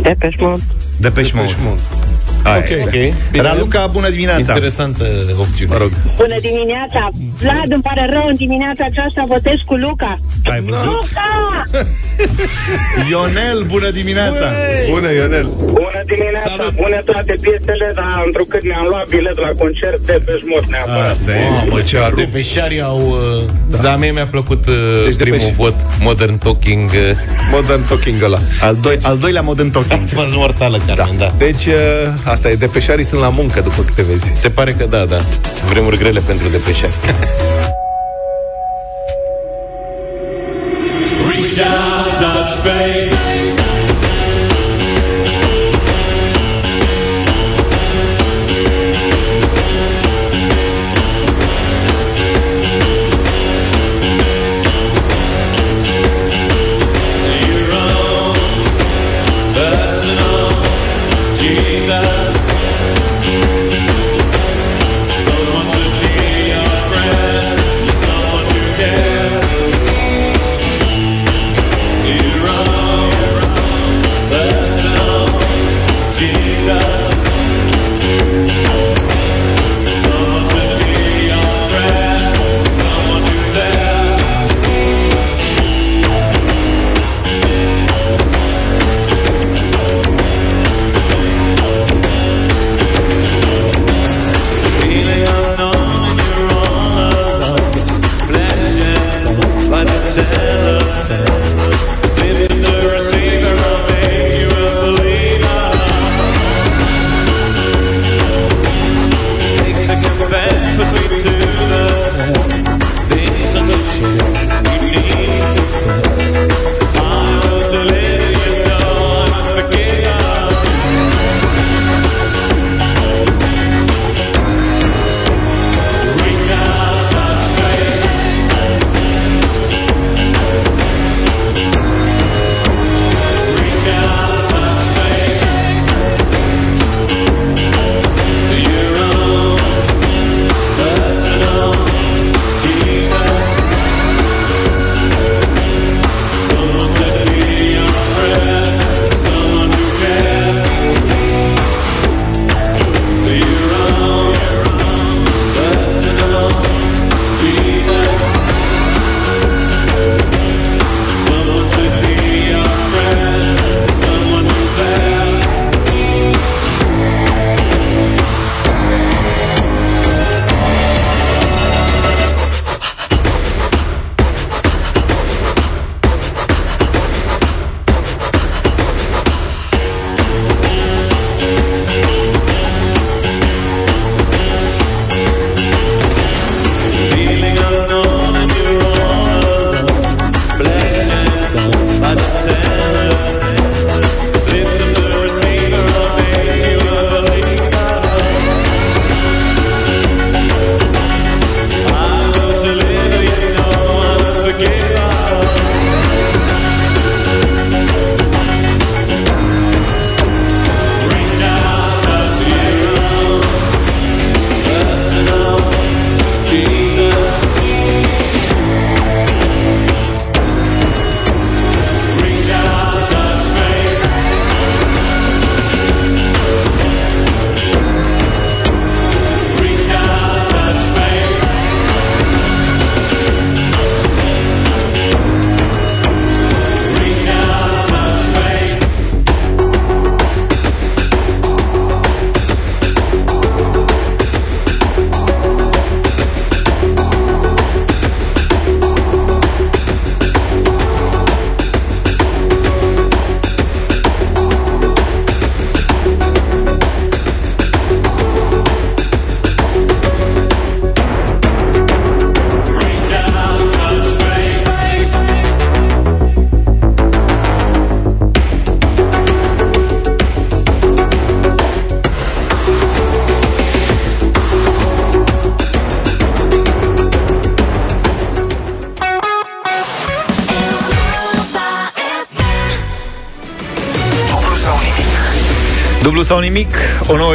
[0.00, 0.62] Depeche Mode.
[1.00, 1.54] Depeche Mode
[2.42, 2.68] Aia Ok.
[2.70, 2.82] este.
[2.82, 3.30] Ok.
[3.30, 3.42] Bine.
[3.42, 5.04] Raluca, bună dimineața Interesantă
[5.38, 5.72] opțiune.
[5.72, 5.90] Mă rog.
[6.16, 7.10] Bună dimineața!
[7.42, 10.18] Vlad, îmi pare rău, în dimineața aceasta votez cu Luca.
[10.44, 10.84] Ai văzut?
[10.84, 11.30] Luca!
[13.10, 14.46] Ionel, bună dimineața
[14.90, 16.74] Bună, Ionel Bună dimineața, Salut.
[16.74, 21.08] bune toate piesele, dar întrucât ne-am luat bilet la concert de pe șmot neapărat.
[21.10, 22.16] Asta e Mamă, ce arup.
[22.18, 23.16] Depeșarii au...
[23.70, 23.76] Da.
[23.78, 24.74] da, mie mi-a plăcut uh,
[25.04, 26.90] Deci primul Depeș- vot, Modern Talking.
[26.90, 27.16] Uh,
[27.52, 28.38] Modern Talking ăla.
[28.60, 31.24] al, doi, al doilea Modern Talking a fost mortală, Carmen, da.
[31.24, 31.34] da.
[31.38, 31.74] Deci, uh,
[32.30, 34.30] asta e, depeșarii sunt la muncă, după câte vezi.
[34.34, 35.20] Se pare că da, da.
[35.68, 36.92] Vremuri grele pentru depeșari.
[41.28, 43.09] Reach out, touch faith.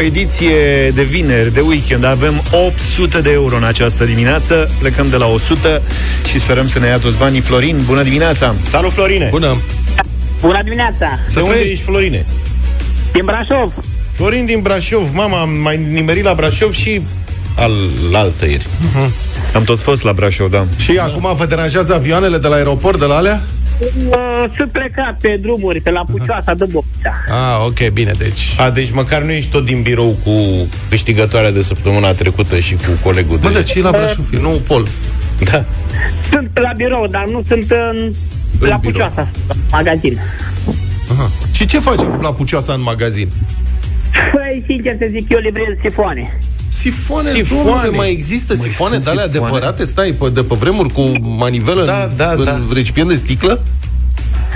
[0.05, 2.03] Ediție de vineri, de weekend.
[2.03, 4.69] Avem 800 de euro în această dimineață.
[4.79, 5.81] Plecăm de la 100
[6.27, 7.41] și sperăm să ne ia toți banii.
[7.41, 8.55] Florin, bună dimineața!
[8.63, 9.27] Salut, Florine!
[9.31, 9.61] Bună!
[10.41, 11.19] Bună dimineața!
[11.33, 12.25] De unde ești, Florine?
[13.11, 13.73] Din Brașov.
[14.11, 15.09] Florin din Brașov.
[15.13, 17.01] Mama, am mai nimerit la Brașov și
[17.55, 17.73] al
[18.13, 18.65] altă ieri.
[18.65, 19.09] Uh-huh.
[19.53, 20.65] Am tot fost la Brașov, da.
[20.77, 23.41] Și acum vă deranjează avioanele de la aeroport, de la alea?
[23.79, 26.84] Uh, Sunt plecat pe drumuri, pe la Pucioasa de Bocea.
[27.35, 28.55] Ah, ok, bine, deci...
[28.59, 30.31] A, deci măcar nu ești tot din birou cu
[30.89, 33.47] câștigătoarea de săptămâna trecută și cu colegul de...
[33.47, 34.29] Bă, de ce e la Brașov?
[34.33, 34.87] E nou pol.
[35.51, 35.65] Da.
[36.31, 38.13] Sunt la birou, dar nu sunt în,
[38.59, 38.79] la birou.
[38.91, 39.29] Pucioasa,
[39.71, 40.19] magazin.
[41.11, 41.31] Aha.
[41.51, 43.29] Și ce facem la Pucioasa în magazin?
[44.31, 46.37] Păi, sincer să zic, eu livrez sifoane.
[46.67, 47.63] Sifoane, Sifoane.
[47.63, 47.87] sifoane.
[47.97, 49.47] mai există Măi, sifoane sunt de alea sifoane?
[49.55, 49.85] adevărate?
[49.85, 52.59] Stai, pe, de pe vremuri cu manivelă Da, în, da, în da.
[52.73, 53.63] recipient de sticlă?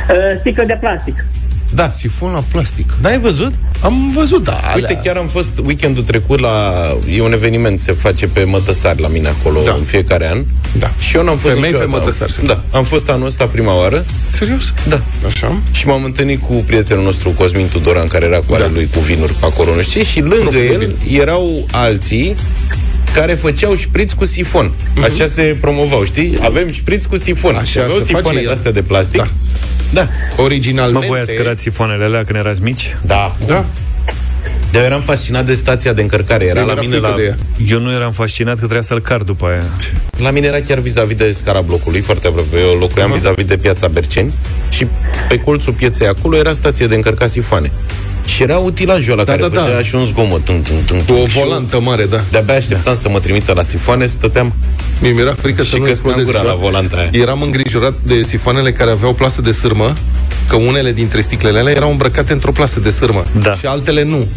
[0.10, 1.26] Uh, Sticlă de plastic.
[1.80, 1.90] Da.
[1.90, 2.94] Sifon la plastic.
[3.02, 3.54] N-ai văzut?
[3.82, 4.52] Am văzut, da.
[4.54, 4.74] alea.
[4.76, 6.74] Uite, chiar am fost weekendul trecut la...
[7.10, 9.74] E un eveniment, se face pe Mătăsari la mine acolo Da.
[9.74, 10.44] în fiecare an.
[10.80, 10.92] Da.
[11.00, 12.00] Și eu n-am fost Femei pe niciodată.
[12.00, 14.06] Mătăsari se Da, am fost anul ăsta prima oară.
[14.30, 14.74] Serios?
[14.88, 15.02] Da.
[15.26, 15.58] Așa?
[15.72, 18.70] Și m-am întâlnit cu prietenul nostru Cosmin Tudoran, care era cu ale Da.
[18.74, 22.36] lui cu vinuri pe acolo, nu știu, și lângă Profil el erau alții
[23.14, 24.72] care făceau șpriț cu sifon.
[25.04, 26.38] Așa se promovau, știi?
[26.42, 27.52] Avem șpriț cu sifon.
[27.52, 27.60] Mhm.
[27.60, 28.46] Așa Aveau se face sifoane el.
[28.46, 29.18] de astea de plastic.
[29.20, 29.28] Da.
[29.94, 30.08] Da.
[30.44, 31.06] Originalmente...
[31.08, 32.96] Mă, voi ați cărat sifoanele alea când erați mici?
[33.02, 33.36] Da.
[33.46, 33.66] Da.
[34.72, 36.46] Dar eu eram fascinat de stația de încărcare.
[36.46, 37.16] Era Eu la era mine frică la...
[37.16, 37.36] de ea.
[37.68, 39.64] Eu nu eram fascinat că trebuia să-l car după aia.
[40.18, 42.60] La mine era chiar vis-a-vis de scara blocului, foarte aproape.
[42.60, 44.34] Eu locuiam vis-a-vis de piața Berceni
[44.70, 44.88] și
[45.30, 47.72] pe colțul pieței acolo era stație de încărcat sifoane.
[48.34, 49.62] Și era utilajul ăla Da, care da, da.
[49.62, 50.44] făcea și un zgomot.
[50.46, 51.20] Tung, tung, tung, Cu tung.
[51.20, 52.22] o Și eu volantă mare, da.
[52.32, 54.54] De-abia așteptam să mă trimită la sifoane, stăteam
[55.02, 56.62] Mie mi-era frică să și nu căscam explodez gura la ceva.
[56.62, 57.10] volanta aia.
[57.12, 59.94] Eram îngrijorat de sifoanele care aveau plasă de sârmă,
[60.48, 63.54] că unele dintre sticlele alea erau îmbrăcate într-o plasă de sârmă Da.
[63.56, 64.28] și altele nu.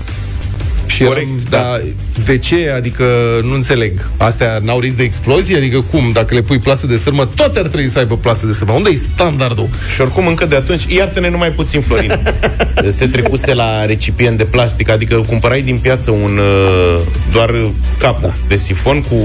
[0.94, 1.58] Și Corect, eram, da.
[1.58, 1.78] da.
[2.24, 2.72] De ce?
[2.76, 3.04] Adică
[3.42, 4.10] nu înțeleg.
[4.16, 5.56] Astea n-au risc de explozie?
[5.56, 6.10] Adică cum?
[6.12, 8.72] Dacă le pui plasă de sârmă, tot ar trebui să aibă plasă de sârmă.
[8.72, 9.68] Unde e standardul?
[9.94, 12.18] Și oricum încă de atunci, iartă-ne numai puțin, Florin.
[12.90, 17.00] Se trecuse la recipient de plastic, adică cumpărai din piață un uh,
[17.32, 17.50] doar
[17.98, 18.34] capul da.
[18.48, 19.16] de sifon cu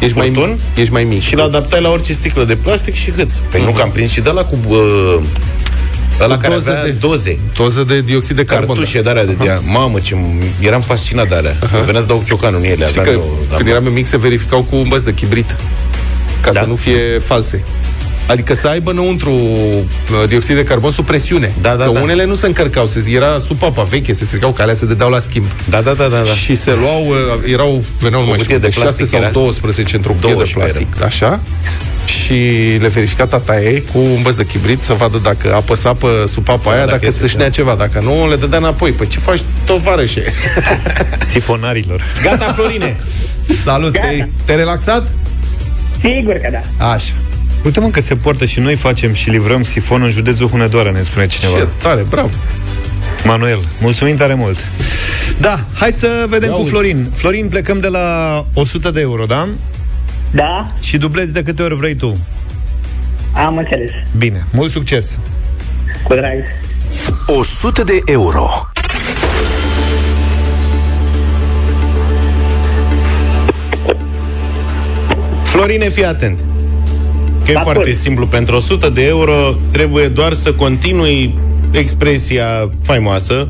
[0.00, 1.20] Ești mai, furtun ești mai mic.
[1.20, 3.34] și l-adaptai la orice sticlă de plastic și hâț.
[3.34, 5.18] Păi nu că am prins și de la cu uh,
[6.20, 7.38] ăla Cu care doze avea de- doze.
[7.56, 8.66] Doză de dioxid de carbon.
[8.76, 9.60] Cartușe de alea de dia.
[9.64, 11.52] Mamă, ce m- eram fascinat de alea.
[11.58, 11.84] Uh-huh.
[11.84, 12.86] Venea să dau ciocanul în ele.
[12.86, 15.56] Știi aveam că eu, da, când eram mic se verificau cu un băț de chibrit
[16.40, 16.60] ca Da.
[16.60, 17.64] să nu fie false.
[18.26, 21.52] Adică să aibă înăuntru uh, dioxid de carbon sub presiune.
[21.60, 22.00] Da, da, că da.
[22.00, 25.10] unele nu se încărcau, se era sub papa veche, se stricau, că alea se dădeau
[25.10, 25.46] la schimb.
[25.68, 26.30] Da, da, da, da, da.
[26.30, 29.20] Și se luau, uh, erau, veneau O numai cutie știu, de de 6 plastic sau
[29.20, 29.30] era?
[29.30, 31.02] 12 într-o cutie de 12 plastic.
[31.04, 31.40] Așa?
[32.04, 32.34] Și
[32.80, 36.44] le verifica tata ei cu un băț de chibrit să vadă dacă apăsa pe sub
[36.44, 37.52] papa Să aia, vadă dacă dacă se este, șnea da.
[37.52, 37.74] ceva.
[37.74, 38.90] Dacă nu, le dădea înapoi.
[38.90, 40.32] Păi ce faci, tovarășe?
[41.30, 42.04] Sifonarilor.
[42.22, 42.96] Gata, Florine!
[43.64, 45.12] Salut, te-ai, te-ai relaxat?
[46.00, 46.86] Sigur că da.
[46.92, 47.12] Așa.
[47.64, 51.02] Uite mă că se poartă și noi facem și livrăm sifon în județul Hunedoara, ne
[51.02, 51.58] spune cineva.
[51.58, 52.30] Ce tare, bravo.
[53.24, 54.58] Manuel, mulțumim tare mult.
[55.40, 56.70] Da, hai să vedem Ia cu uzi.
[56.70, 57.08] Florin.
[57.14, 59.48] Florin, plecăm de la 100 de euro, da?
[60.30, 62.16] Da, Și dublezi de câte ori vrei tu.
[63.34, 63.90] am înțeles.
[64.16, 65.18] Bine, mult succes!
[66.02, 66.42] Cu drag.
[67.26, 68.48] 100 de euro.
[75.44, 76.38] Florine, fii atent.
[77.44, 77.94] Că e Da, foarte păi.
[77.94, 78.26] simplu.
[78.26, 81.34] Pentru 100 de euro trebuie doar să continui
[81.70, 83.48] expresia faimoasă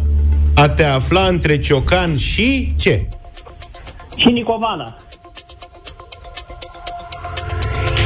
[0.55, 3.07] a te afla între ciocan și ce?
[4.17, 4.97] Și Nicovana.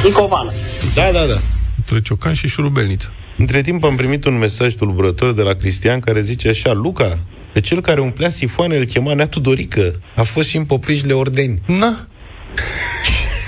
[0.03, 0.51] Nicovana.
[0.95, 1.37] Da, da, da.
[1.77, 3.11] Între ciocan și șurubelniță.
[3.37, 7.17] Între timp am primit un mesaj tulburător de la Cristian care zice așa, Luca,
[7.53, 10.01] pe cel care umplea sifoane îl chema Neatu Dorică.
[10.15, 11.61] A fost și în Popeșile Ordeni.
[11.65, 12.07] Na,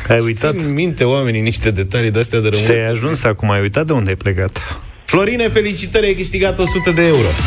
[0.09, 0.55] Ai uitat?
[0.57, 2.85] Țin minte oamenii niște detalii de-astea de Și rămâne.
[2.85, 4.79] ai ajuns acum, ai uitat de unde ai plecat.
[5.05, 7.27] Florine, felicitări, ai câștigat 100 de euro.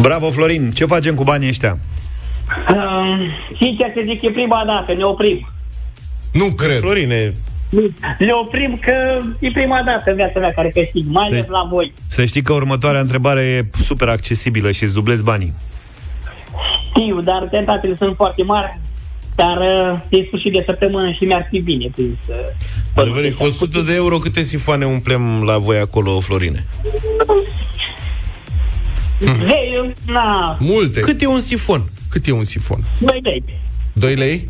[0.00, 0.70] Bravo, Florin!
[0.70, 1.78] Ce facem cu banii ăștia?
[2.70, 3.20] Um,
[3.58, 5.48] sincer să zic, e prima dată, ne oprim.
[6.32, 6.78] nu cred.
[6.78, 7.34] Florine,
[8.18, 11.66] Ne oprim că e prima dată în viața mea care câștig, mai ales Se- la
[11.70, 11.92] voi.
[12.08, 15.52] Să știi că următoarea întrebare e super accesibilă și îți dublezi banii.
[16.98, 18.80] Știu, dar tentațiile sunt foarte mari,
[19.34, 22.18] dar uh, e sfârșit de săptămână și mi-ar fi bine prins.
[22.28, 22.36] Uh,
[22.94, 26.66] adevăr e cu 100 de euro câte sifoane umplem la voi acolo, Florine?
[29.18, 31.00] Vei, na, Multe.
[31.00, 31.82] Cât e un sifon?
[32.10, 32.84] Cât e un sifon?
[32.98, 33.44] 2 lei.
[33.92, 34.48] 2 lei?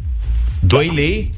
[0.60, 1.32] 2 lei?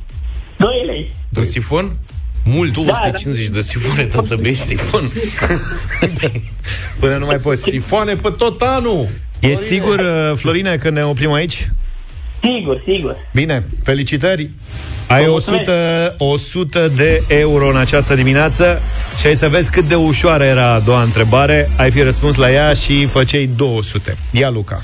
[0.57, 1.11] 2 lei.
[1.37, 1.97] Un sifon?
[2.45, 2.73] Mult.
[2.73, 5.03] 250 de sifoane, tată, bei sifon.
[7.01, 7.63] Până nu mai poți.
[7.63, 9.09] Sifoane pe tot anul.
[9.41, 11.71] E sigur, uh, Florine, că ne oprim aici?
[12.43, 13.17] Sigur, sigur.
[13.33, 14.51] Bine, felicitări!
[15.07, 18.83] Ai Vă 100, 100 de euro în această dimineață
[19.21, 21.71] și ai să vezi cât de ușoară era a doua întrebare.
[21.77, 24.17] Ai fi răspuns la ea și făceai 200.
[24.31, 24.83] Ia, Luca.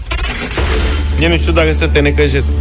[1.21, 2.51] Eu nu știu dacă să te necăjesc.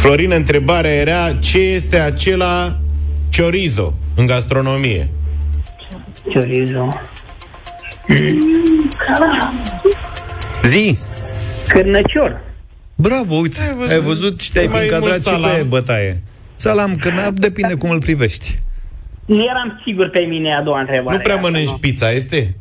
[0.00, 2.78] Florin, întrebarea era ce este acela
[3.36, 5.08] chorizo în gastronomie?
[6.34, 7.00] Chorizo.
[10.62, 10.98] Zi!
[11.68, 12.40] Cârnăcior.
[12.94, 15.68] Bravo, uite, ai văzut, ai văzut și te-ai fi Mai încadrat mult și pe salam.
[15.68, 16.22] bătaie.
[16.56, 18.58] Salam, că n- depinde cum îl privești.
[19.26, 21.16] Eram sigur pe mine a doua întrebare.
[21.16, 22.56] Nu prea mănânci pizza, este?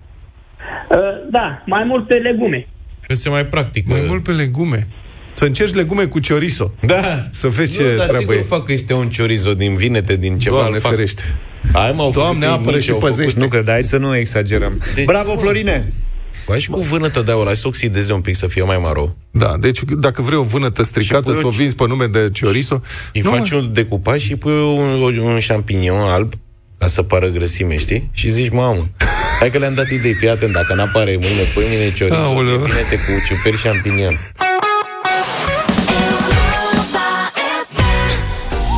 [0.89, 0.97] Uh,
[1.32, 2.68] da, mai mult pe legume.
[3.08, 3.91] Că se mai practică.
[3.91, 4.88] Mai mult pe legume.
[5.32, 6.74] Să încerci legume cu chorizo.
[6.82, 7.28] Da.
[7.30, 8.38] Să vezi ce nu, dar treabă sigur e.
[8.38, 10.56] fac că este un chorizo din vinete, din ceva.
[10.56, 10.91] Doamne îl fac.
[10.91, 11.24] ferește.
[11.74, 13.39] Hai, mă, au Doamne, făcut apără mici, și au făcut- păzește.
[13.39, 14.82] Nu cred, hai să nu exagerăm.
[14.95, 15.39] Deci, Bravo, bă.
[15.39, 15.93] Florine!
[16.45, 19.16] Păi și cu vânătă de aula, să oxideze un pic, să fie mai maro.
[19.32, 22.30] Da, deci dacă vrei o vânătă stricată, pui să o o vinzi pe nume de
[22.41, 22.82] chorizo,
[23.14, 26.34] Îi nu, faci un decupaj și pui un, un champignon alb,
[26.78, 28.10] ca să pară grăsime, știi?
[28.12, 28.88] Și zici, mamă,
[29.39, 32.53] hai că le-am dat idei, fii atent, dacă n-apare mâine, pui mine chorizo, Aoleu.
[32.53, 34.14] e vinete cu ciuperci champignon.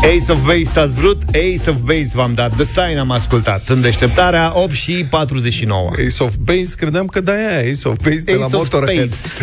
[0.03, 2.55] Ace of Base ați vrut, Ace of Base v-am dat.
[2.55, 3.69] The Sign am ascultat.
[3.69, 5.89] În deșteptarea 8 și 49.
[5.91, 9.13] Ace of Base, credeam că da aia, Ace of Base de Ace la of Motorhead.
[9.13, 9.37] Spades.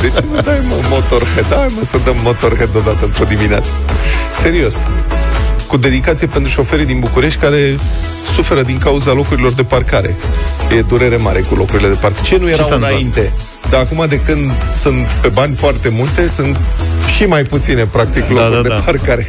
[0.00, 1.54] De ce nu dai, mă, Motorhead?
[1.54, 3.72] Hai, mă, să dăm Motorhead odată într-o dimineață.
[4.34, 4.84] Serios.
[5.66, 7.76] Cu dedicație pentru șoferii din București care
[8.34, 10.16] suferă din cauza locurilor de parcare.
[10.76, 12.26] E durere mare cu locurile de parcare.
[12.26, 13.32] Ce nu erau s-a înainte?
[13.72, 16.56] Dar acum de când sunt pe bani foarte multe, sunt
[17.16, 18.74] și mai puține, practic, Da, locuri da, de da.
[18.74, 19.26] parcare.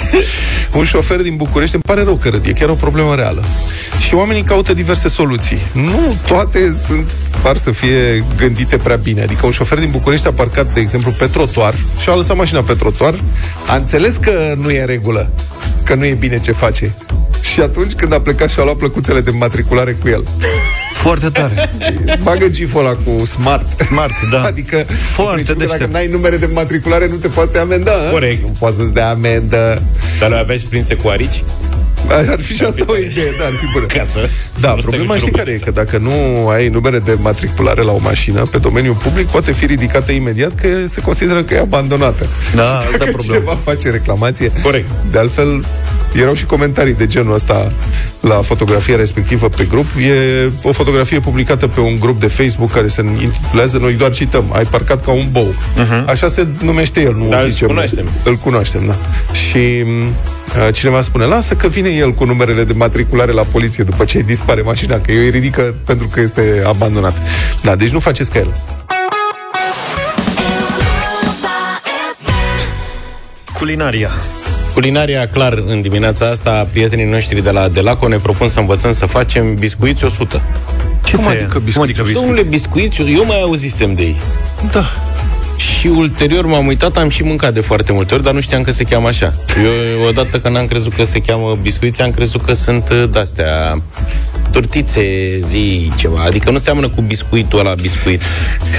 [0.78, 3.44] Un șofer din București, îmi pare rău că râd, e chiar o problemă reală.
[3.98, 5.62] Și oamenii caută diverse soluții.
[5.72, 7.10] Nu toate sunt
[7.42, 9.22] par să fie gândite prea bine.
[9.22, 12.62] Adică un șofer din București a parcat, de exemplu, pe trotuar și a lăsat mașina
[12.62, 13.14] pe trotuar,
[13.66, 15.30] a înțeles că nu e în regulă,
[15.82, 16.94] că nu e bine ce face.
[17.40, 20.24] Și atunci când a plecat și-a luat plăcuțele de matriculare cu el.
[21.02, 21.70] Foarte tare.
[22.22, 23.80] Bagă giful ăla cu smart.
[23.80, 24.42] Smart, da.
[24.50, 24.76] Adică,
[25.14, 25.92] Foarte în principiu, dacă deștept.
[25.92, 27.90] n-ai numere de matriculare, nu te poate amenda.
[27.92, 28.10] a?
[28.10, 28.42] Corect.
[28.42, 29.82] Nu poți să-ți dea amendă.
[30.20, 31.44] Dar le aveai și prinse cu arici?
[32.30, 33.86] Ar fi și asta o idee, da, ar fi bună.
[33.86, 34.28] Ca să
[34.60, 35.56] Da, nu stai problema cu știi care e?
[35.56, 35.64] șurubelnița.
[35.64, 39.66] Că dacă nu ai numere de matriculare la o mașină pe domeniul public, poate fi
[39.66, 42.26] ridicată imediat că se consideră că e abandonată.
[42.54, 43.34] Da, și altă dacă problemă.
[43.34, 44.52] cineva face reclamație...
[44.62, 44.88] Corect.
[45.10, 45.64] De altfel,
[46.14, 47.72] erau și comentarii de genul ăsta
[48.20, 49.86] la fotografia respectivă pe grup.
[50.00, 54.44] E o fotografie publicată pe un grup de Facebook care se intitulează Noi doar cităm.
[54.52, 55.54] Ai parcat ca un bou.
[56.06, 57.30] Așa se numește el, nu Mhm.
[57.30, 57.66] Da, îl zicem.
[57.66, 58.06] cunoaștem.
[58.24, 58.96] Îl cunoaștem, da.
[59.32, 60.12] Și m,
[60.66, 64.16] a, cineva spune, lasă că vine el cu numerele de matriculare la poliție după ce
[64.16, 67.16] îi dispare mașina, că eu îi ridică pentru că este abandonat.
[67.62, 68.52] Da, deci nu faceți ca el.
[73.58, 74.10] Culinaria.
[74.76, 79.06] Culinaria, clar, în dimineața asta, prietenii noștri de la Delaco ne propun să învățăm să
[79.06, 80.42] facem biscuiți 100.
[81.04, 81.78] Ce Cum să adică Cum biscuiți?
[81.78, 82.26] adică biscuit?
[82.26, 84.16] Domnule, biscuiți, eu mai auzisem de ei.
[84.72, 84.84] Da.
[85.56, 88.70] Și ulterior m-am uitat, am și mâncat de foarte multe ori, dar nu știam că
[88.72, 89.34] se cheamă așa.
[89.64, 93.82] Eu, odată că n-am crezut că se cheamă biscuiți, am crezut că sunt uh, de-astea
[94.50, 95.02] tortițe,
[95.44, 96.22] zi ceva.
[96.22, 98.22] Adică nu seamănă cu biscuitul ăla biscuit.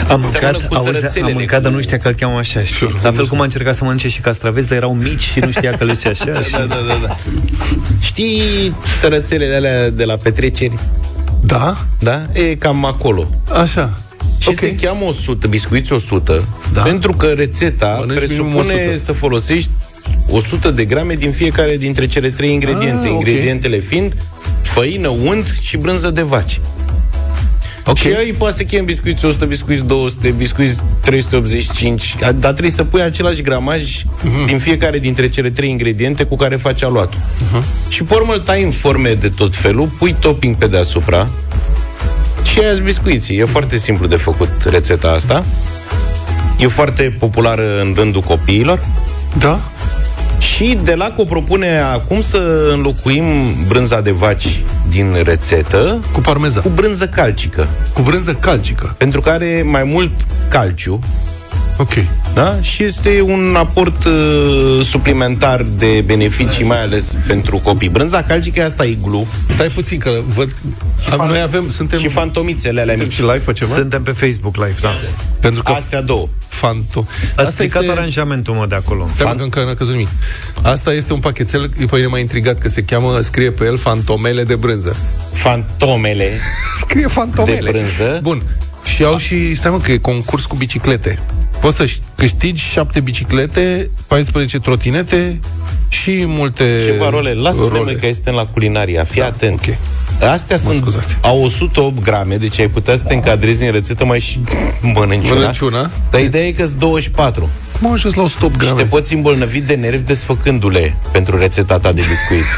[0.09, 2.37] Am Seamănă mâncat, cu auzi, sărățelele, am mâncat, dar cu- nu știa că îl cheamă
[2.37, 2.63] așa.
[2.63, 2.99] Știi?
[3.03, 5.71] La fel cum a încercat să mănânce și castraveți, dar erau mici și nu știa
[5.71, 6.41] că le zice așa.
[6.41, 6.51] și...
[6.57, 7.15] Da, da, da, da.
[8.01, 8.41] Știi
[8.99, 10.77] sărățelele alea de la petreceri?
[11.41, 11.77] Da?
[11.99, 12.25] Da?
[12.33, 13.29] E cam acolo.
[13.53, 13.97] Așa.
[14.39, 14.59] Și Ok.
[14.59, 16.43] se cheamă 100, biscuiți 100,
[16.73, 16.81] Da.
[16.81, 18.97] pentru că rețeta Mănânci minimum presupune 100.
[18.97, 19.69] să folosești
[20.29, 23.07] 100 de grame din fiecare dintre cele trei ingrediente.
[23.07, 23.13] Ah, ok.
[23.13, 24.13] Ingredientele fiind
[24.61, 26.59] făină, unt și brânză de vaci.
[27.85, 27.97] Ok.
[27.97, 33.01] Și ei poate să chem biscuiți 100, biscuiți 200, biscuiți 385, dar trebuie să pui
[33.01, 34.45] același gramaj Mhm.
[34.45, 37.19] din fiecare dintre cele trei ingrediente cu care faci aluatul.
[37.51, 37.63] Mhm.
[37.89, 41.27] Și pe urmă îl tai în forme de tot felul, pui topping pe deasupra
[42.51, 43.37] și aia biscuiții.
[43.37, 45.45] E foarte simplu de făcut rețeta asta.
[46.59, 48.85] E foarte populară în rândul copiilor.
[49.39, 49.59] Da?
[50.39, 53.23] Și Delaco propune acum să înlocuim
[53.67, 56.61] brânza de vaci din rețetă Cu parmezan.
[56.61, 57.67] cu brânză calcică.
[57.93, 58.95] Cu brânză calcică.
[58.97, 60.11] Pentru că are mai mult
[60.49, 60.99] calciu
[61.77, 61.93] Ok.
[62.33, 62.61] Da?
[62.61, 64.13] Și este un aport uh,
[64.83, 67.89] suplimentar de beneficii, mai ales pentru copii.
[67.89, 69.27] Brânza calcică asta e iglu.
[69.47, 70.55] Stai puțin că văd...
[71.11, 71.99] Am, noi avem, suntem...
[71.99, 73.15] Și fantomițele alea suntem mici.
[73.15, 73.73] și live pe ceva?
[73.73, 74.89] Suntem pe Facebook live, da.
[75.39, 76.27] Pentru că Astea două.
[76.47, 77.07] Fanto.
[77.35, 79.09] Ați stricat aranjamentul, mă, de acolo.
[79.15, 80.07] Stai, mă, că încă n-a căzut nimic.
[80.61, 84.43] Asta este un pachetel, pe mine m-a intrigat că se cheamă, scrie pe el Fantomele
[84.43, 84.95] de brânză.
[85.33, 86.29] Fantomele
[86.81, 87.59] Scrie Fantomele.
[87.59, 88.19] de brânză.
[88.23, 88.43] Bun.
[88.95, 91.19] Și au și, stai mă, că e concurs cu biciclete.
[91.59, 91.85] Poți să
[92.15, 95.39] câștigi 7 biciclete, 14 trotinete
[95.89, 97.33] și multe Ceva role.
[97.33, 97.91] Lasă-ne, role.
[97.91, 99.03] mă, că este la culinaria.
[99.03, 99.53] Fii Da, atent.
[99.67, 99.75] ok.
[100.29, 101.17] Astea sunt, scuzați.
[101.21, 104.39] au 108 grame, deci ai putea să te încadrezi în rețetă mai și
[104.81, 105.39] mănânci una.
[105.39, 105.91] Mănânci una?
[106.11, 107.49] Dar ideea e că 24.
[107.77, 108.81] Cum au ajuns la 108 Și grame?
[108.81, 112.49] te poți îmbolnăvi de nervi desfăcându-le pentru rețeta ta de biscuiți.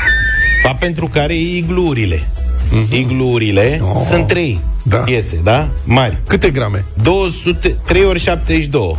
[0.63, 2.27] Fapt pentru care e iglurile.
[2.91, 4.01] Iglurile Oh.
[4.09, 4.59] sunt trei
[4.89, 4.97] Da.
[4.97, 5.69] piese, da?
[5.83, 6.21] Mari.
[6.27, 6.85] Câte grame?
[7.03, 8.97] 200, 3 ori 72.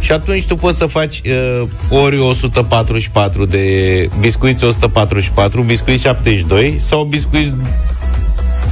[0.00, 3.64] Și atunci tu poți să faci uh, ori 144 de
[4.20, 7.52] biscuiți 144, biscuiți 72 sau biscuiți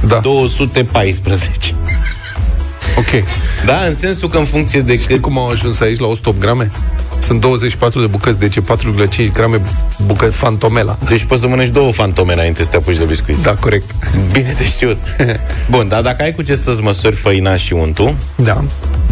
[0.07, 0.19] Da.
[0.19, 1.75] 214.
[2.97, 3.23] Ok.
[3.65, 6.39] Da, în sensul că în funcție de Știi cât cum au ajuns aici la 108
[6.39, 6.71] grame?
[7.29, 9.61] Sunt 24 de bucăți, deci e 4,5 grame
[10.05, 10.97] bucăți fantomela.
[11.07, 13.43] Deci poți să mănânci două fantome înainte să te apuci de biscuiți.
[13.43, 13.95] Da, corect.
[14.31, 14.97] Bine de știut.
[15.69, 18.63] Bun, dar dacă ai cu ce să-ți măsori făina și untul, Da.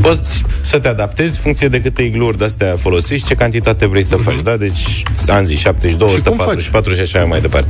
[0.01, 4.15] poți să te adaptezi în funcție de câte igluri de-astea folosești, ce cantitate vrei să
[4.15, 4.57] faci, da?
[4.57, 6.15] Deci, am zis, 72, Mhm.
[6.17, 7.69] Și cum 144 și așa mai departe.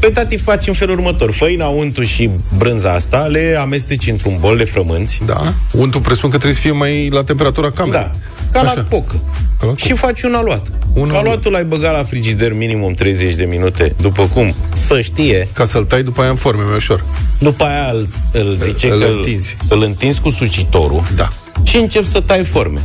[0.00, 1.32] Păi, tati, faci în felul următor.
[1.32, 5.20] Făina, untul și brânza asta le amesteci într-un bol, le frămânți.
[5.26, 5.54] Da.
[5.72, 8.00] Untul presupun că trebuie să fie mai la temperatura camerei.
[8.00, 8.10] Da.
[8.56, 8.86] Ca la Așa.
[8.88, 9.14] pocă.
[9.60, 10.66] Ca la Și faci un aluat.
[10.92, 11.20] Un Un aluat.
[11.22, 15.48] aluatul l-ai băgat la frigider minimum 30 de minute, după cum să știe.
[15.52, 17.04] Ca să-l tai după aia în forme mai ușor.
[17.38, 19.56] După aia îl, îl zice Îl că întinzi.
[19.68, 21.28] îl întinzi cu sucitorul Da.
[21.62, 22.80] și începi să tai forme.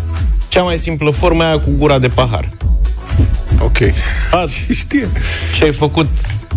[0.48, 2.50] Cea mai simplă formă e aia cu gura de pahar.
[3.60, 3.78] Ok.
[4.32, 4.66] Azi.
[4.74, 5.10] Știe.
[5.56, 6.08] Și ai făcut...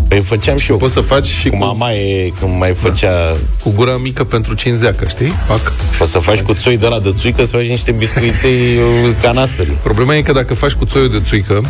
[0.09, 0.77] Păi făceam și eu.
[0.77, 3.37] Poți să faci și Cu cu, mama e când mai făcea...
[3.63, 5.33] cu gura mică pentru cinzeacă, știi?
[5.49, 5.73] Pac.
[5.99, 9.79] Poți să faci cu țoi de la de țuică, să faci niște biscuiței uh, canastării.
[9.83, 11.63] Problema e că dacă faci cu țoiul de țuică,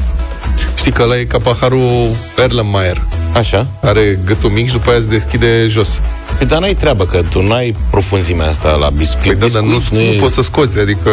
[0.77, 3.03] știi că ăla e ca paharul Erlenmeyer.
[3.33, 3.67] Așa.
[3.83, 6.01] Are gâtul mic și după aia se deschide jos.
[6.39, 9.23] Păi, dar n-ai treabă, că tu n-ai profunzimea asta la biscuit.
[9.23, 11.11] Păi da, dar nu, Biscuit nu, e- poți să scoți, adică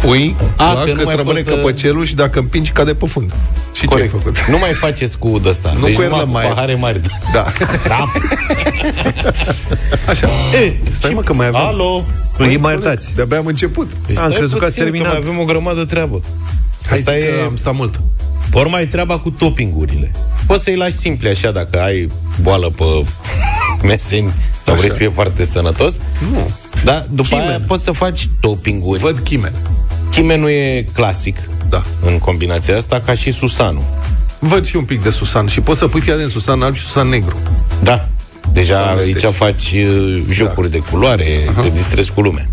[0.00, 2.94] pui, A, da, că nu că mai rămâne poți să- căpăcelul și dacă împingi cade
[2.94, 3.34] pe fund.
[3.74, 4.10] Și Corect.
[4.10, 4.46] ce ai făcut?
[4.48, 5.72] Nu mai faceți cu ăsta.
[5.78, 6.48] Nu deci cu numai Erlenmeyer.
[6.52, 7.00] pahare mari.
[7.32, 7.44] Da.
[7.88, 8.04] da.
[10.08, 10.28] Așa.
[10.62, 11.60] E, Stai și- mă că mai avem.
[11.60, 12.04] Alo?
[12.38, 13.12] Îi mai iertați.
[13.14, 13.90] De-abia am început.
[14.06, 15.12] Păi Am stai crezut că ați puțin, terminat.
[15.12, 16.20] Că mai avem o grămadă de treabă.
[16.88, 17.42] Hai Asta că e...
[17.46, 18.00] am stat mult.
[18.52, 20.10] Ori mai e treaba cu toppingurile.
[20.46, 22.06] Poți să-i lași simple așa dacă ai
[22.42, 22.84] boală pe
[23.82, 24.32] meseni
[24.64, 24.92] sau vrei Așa.
[24.92, 25.96] să fie foarte sănătos.
[26.32, 26.50] Nu.
[26.84, 27.48] Da, după Chimen.
[27.48, 29.00] aia poți să faci toppinguri.
[29.00, 29.52] Văd chimen.
[30.10, 31.36] Chimenul e clasic
[31.68, 31.82] Da.
[32.06, 33.84] în combinația asta, ca și susanul.
[34.38, 36.82] Văd și un pic de susan și poți să pui fia din susan alb și
[36.82, 37.36] susan negru.
[37.82, 38.08] Da.
[38.52, 39.24] Deja Să amesteci.
[39.24, 41.24] aici faci uh, jocuri de culoare,
[41.62, 42.48] te distrezi cu lumea.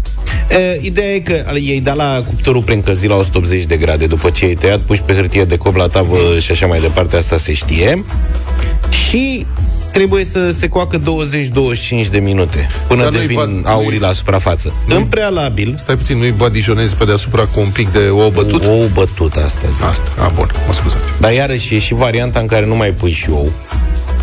[0.49, 4.45] E, ideea e că ei da la cuptorul preîncălzit la 180 de grade după ce
[4.45, 7.53] ai tăiat, puși pe hârtie de cob la tavă și așa mai departe, asta se
[7.53, 8.03] știe.
[9.07, 9.45] Și
[9.91, 11.03] trebuie să se coacă 20-25
[12.11, 14.73] de minute până Dar nu-i devin bad- aurii nu-i- la suprafață.
[14.89, 18.65] În prealabil, Stai puțin, nu-i badijonezi pe deasupra cu un pic de ou bătut?
[18.65, 19.83] ou bătut asta zic.
[19.83, 21.03] Asta, a, bun, mă scuzați.
[21.19, 23.51] Dar iarăși e și varianta în care nu mai pui și ou.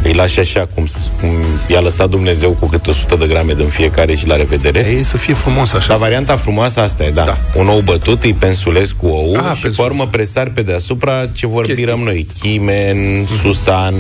[0.03, 1.30] Îi lași așa cum, s- cum
[1.66, 4.78] i-a lăsat Dumnezeu cu câte 100 de grame din fiecare și la revedere.
[4.97, 5.86] Ei, să fie frumos așa.
[5.88, 7.22] Dar varianta frumoasă asta e, da.
[7.24, 7.38] Da.
[7.55, 9.84] Un ou bătut, îi pensulezi cu ou Ah, și pe pensul.
[9.84, 12.26] urmă presari pe deasupra ce vorbim noi.
[12.40, 13.38] Chimen, Mhm.
[13.40, 13.95] susan,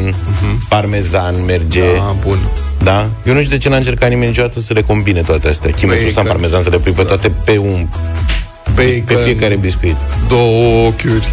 [0.68, 1.80] parmezan, merge.
[1.96, 2.38] Da, bun.
[2.82, 3.08] Da?
[3.26, 5.70] Eu nu știu de ce n-a încercat nimeni niciodată să le combine toate astea.
[5.70, 6.08] Chimen, Bacon.
[6.10, 7.86] susan, parmezan, să le pui pe toate pe un
[8.74, 9.96] pe Bacon, fiecare biscuit.
[10.28, 11.28] două ochiuri,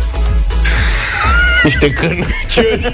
[1.63, 2.93] Niște cărnăciuri.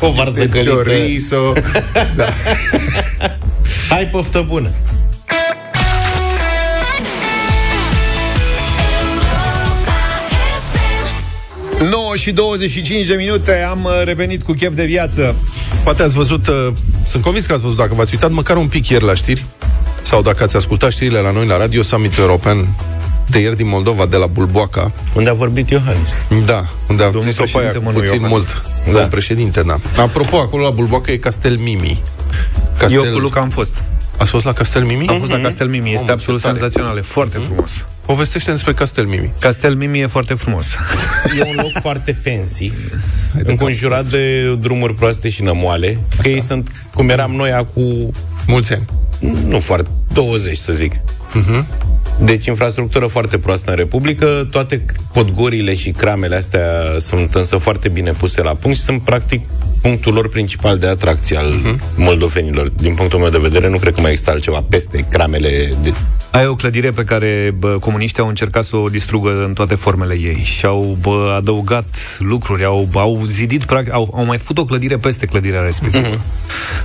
[0.00, 0.70] o varză de călită.
[0.70, 1.52] chorizo.
[2.16, 2.32] da.
[3.88, 4.68] Hai, poftă bună!
[11.90, 15.34] 9 și 25 de minute Am uh, revenit cu chef de viață
[15.84, 16.54] Poate ați văzut, uh,
[17.06, 19.44] sunt convins că ați văzut, dacă v-ați uitat măcar un pic ieri la știri,
[20.02, 22.68] sau dacă ați ascultat știrile la noi la radio, summitul european
[23.26, 24.92] de ieri din Moldova, de la Bulboaca.
[25.14, 26.10] Unde a vorbit Iohannis.
[26.44, 28.30] Da, unde a Domnul zis-o pe aia președinte, mă, nu puțin Iohannis.
[28.30, 28.62] mult.
[28.84, 28.90] Da.
[28.92, 30.02] Domnul președinte, da.
[30.02, 32.02] Apropo, acolo la Bulboaca e Castel Mimi.
[32.78, 33.04] Castel...
[33.04, 33.82] Eu cu Luca am fost
[34.16, 35.06] Ați fost la Castel Mimi?
[35.06, 36.58] Am fost la Castel Mimi, este Mamă, absolut ce tare.
[36.58, 39.32] senzațional, e foarte frumos Povestește despre Castel Mimi.
[39.38, 40.66] Castel Mimi e foarte frumos
[41.38, 42.72] E un loc foarte fancy,
[43.44, 48.12] înconjurat de drumuri proaste și nămoale, că ei sunt cum eram noi acum
[48.46, 48.84] Mulți ani.
[49.46, 50.92] nu foarte, 20 să zic.
[51.32, 51.66] Mhm.
[52.20, 56.62] Deci infrastructură foarte proastă în Republică, toate podgorile și cramele astea
[56.98, 59.40] sunt însă foarte bine puse la punct și sunt practic
[59.84, 61.78] punctul lor principal de atracție al uh-huh.
[61.96, 62.68] moldovenilor.
[62.68, 65.92] Din punctul meu de vedere, nu cred că mai există altceva peste cramele de
[66.30, 70.14] Ai o clădire pe care bă, comuniștii au încercat să o distrugă în toate formele
[70.14, 71.84] ei și au bă, adăugat
[72.18, 76.20] lucruri, au, au zidit, practic, au, au mai făcut o clădire peste clădirea respectivă Mhm.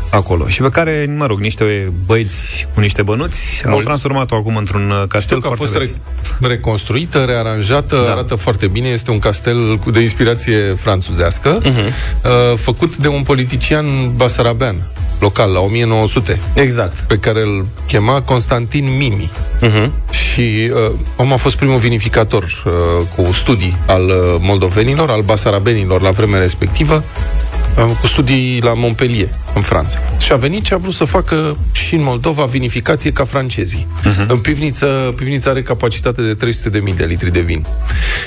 [0.10, 0.48] acolo.
[0.48, 3.86] Și pe care, mă rog, niște băieți cu niște bănuți au Mulți.
[3.86, 5.96] transformat-o acum într-un uh, castel Știu că a foarte fost vechi.
[6.40, 8.12] re- reconstruită, rearanjată, da.
[8.12, 8.88] arată foarte bine.
[8.88, 11.70] Este un castel cu de inspirație franțuzească, Mhm.
[11.78, 13.86] uh, făcut de un politician
[14.16, 14.76] basarabean,
[15.20, 16.40] local, la 1900.
[16.54, 17.00] Exact.
[17.00, 19.32] Pe care îl chema Constantin Mimi.
[19.62, 19.90] Uh-huh.
[20.12, 22.72] Și uh, om a fost primul vinificator uh,
[23.16, 29.30] cu studii al uh, moldovenilor, al basarabenilor la vremea respectivă, uh, cu studii la Montpellier,
[29.56, 30.00] în Franța.
[30.20, 33.88] Și a venit și a vrut să facă și în Moldova vinificație ca francezii.
[34.02, 34.26] Uh-huh.
[34.28, 36.48] În pivniță, pivnița are capacitate de
[36.90, 37.66] 300.000 de litri de vin.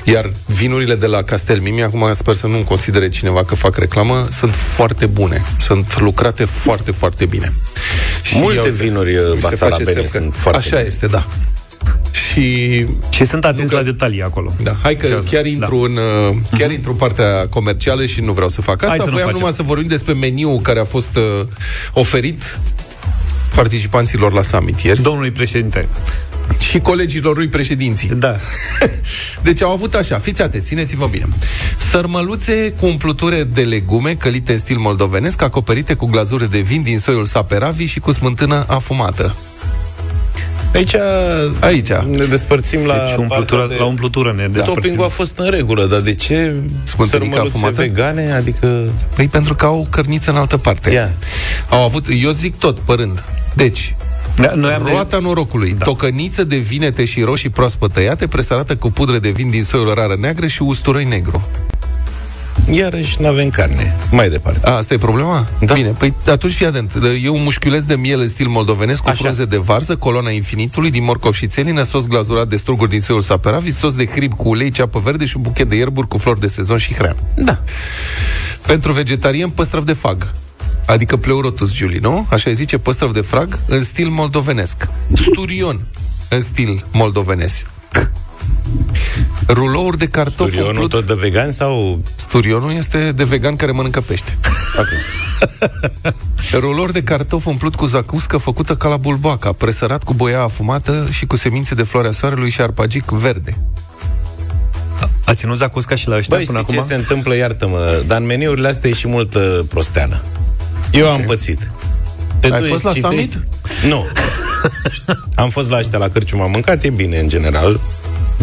[0.04, 4.26] Iar vinurile de la Castel Mimi, acum sper să nu considere cineva că fac reclamă,
[4.30, 5.42] sunt foarte bune.
[5.58, 7.52] Sunt lucrate foarte, foarte bine.
[8.34, 10.86] Multe iau- vinuri, mi se face basarabene semn că- sunt foarte Așa bune.
[10.88, 11.26] este, da.
[12.12, 14.52] Și Și sunt atenți la detalii acolo.
[14.62, 15.84] da, hai că Și asta, chiar intru da.
[15.84, 15.96] în
[16.30, 19.02] uh, chiar intru în partea comercială și nu vreau să fac Hai asta.
[19.02, 19.38] să nu Voiam facem.
[19.40, 21.46] numai să vorbim despre meniul care a fost uh,
[21.92, 22.58] oferit
[23.54, 25.88] participanților la summit ieri Domnului președinte.
[26.58, 28.08] și colegilor lui președinții.
[28.08, 28.36] Da.
[29.42, 31.26] Deci au avut așa, fiți atenți, țineți-vă bine.
[31.78, 36.98] Sărmăluțe cu umpluture de legume călite în stil moldovenesc, acoperite cu glazură de vin din
[36.98, 39.36] soiul saperavi și cu smântână afumată.
[40.74, 40.94] Aici,
[41.60, 41.88] Aici.
[42.10, 43.82] ne despărțim la Deci umplutură, partea de...
[43.82, 44.72] la umplutură ne despărțim.
[44.74, 46.54] Topping-ul a fost în regulă, dar de ce
[46.84, 47.80] Smântânică sărmăluțe afumată?
[47.80, 48.32] vegane?
[48.32, 48.88] Adică...
[49.14, 50.90] Păi pentru că au cărniță în altă parte.
[50.90, 51.10] Ia.
[51.70, 53.24] Au avut, eu zic tot, părând.
[53.54, 53.94] Deci,
[54.36, 55.84] Da, noi am de- Roata norocului, da.
[55.84, 60.16] tocăniță de vinete și roșii proaspăt tăiate, presărată cu pudră de vin din soiul rară
[60.20, 61.48] neagră și usturoi negru.
[62.70, 63.96] Iarăși nu avem carne.
[64.10, 64.68] Mai departe.
[64.68, 65.46] A, asta e problema?
[65.60, 65.74] Da.
[65.74, 66.92] Bine, păi atunci fii atent.
[67.22, 69.18] E un mușchiuleț de miel în stil moldovenesc cu Așa.
[69.18, 73.22] frunze de varză, coloana infinitului din morcov și țelină, sos glazurat de struguri din soiul
[73.22, 76.40] saperavi, sos de hrib cu ulei, ceapă verde și un buchet de ierburi cu flori
[76.40, 77.16] de sezon și hrean.
[77.34, 77.62] Da.
[78.66, 80.32] Pentru vegetarian, păstrăv de fag.
[80.86, 82.26] Adică pleurotus, Giuli, nu?
[82.30, 84.88] Așa îi zice păstrăv de frag în stil moldovenesc.
[85.12, 85.80] Sturion
[86.28, 87.66] în stil moldovenesc.
[89.48, 90.90] Rulouri de cartofi Turionul umplut...
[90.90, 92.02] tot de vegan sau...
[92.14, 94.38] Sturionul este de vegan care mănâncă pește.
[94.78, 96.14] Okay.
[96.60, 101.26] Rulori de cartof umplut cu zacuscă făcută ca la bulboaca, presărat cu boia afumată și
[101.26, 103.58] cu semințe de floarea soarelui și arpagic verde.
[105.24, 106.86] A ținut zacusca și la ăștia Băi, până știi acum?
[106.86, 107.34] ce se întâmplă?
[107.34, 110.20] Iartă-mă, dar în meniurile astea e și multă prosteană.
[110.90, 111.70] Eu am pățit.
[112.38, 113.44] Te Ai duci, fost la citești- summit?
[113.86, 114.06] Nu.
[115.42, 117.80] am fost la ăștia la cârciumă, am mâncat, e bine în general,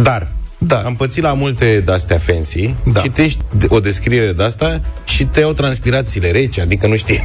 [0.01, 0.27] dar
[0.57, 0.77] Da.
[0.81, 2.99] am pățit la multe de-astea fancy, Da.
[2.99, 7.23] citești de- o descriere de asta și te iau transpirațiile reci, adică nu știi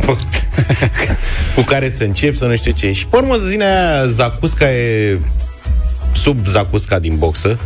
[1.54, 2.92] cu care să începi, să nu știu ce.
[2.92, 5.18] Și pe urmă zine aia, zacusca e
[6.14, 7.58] sub zacusca din boxă,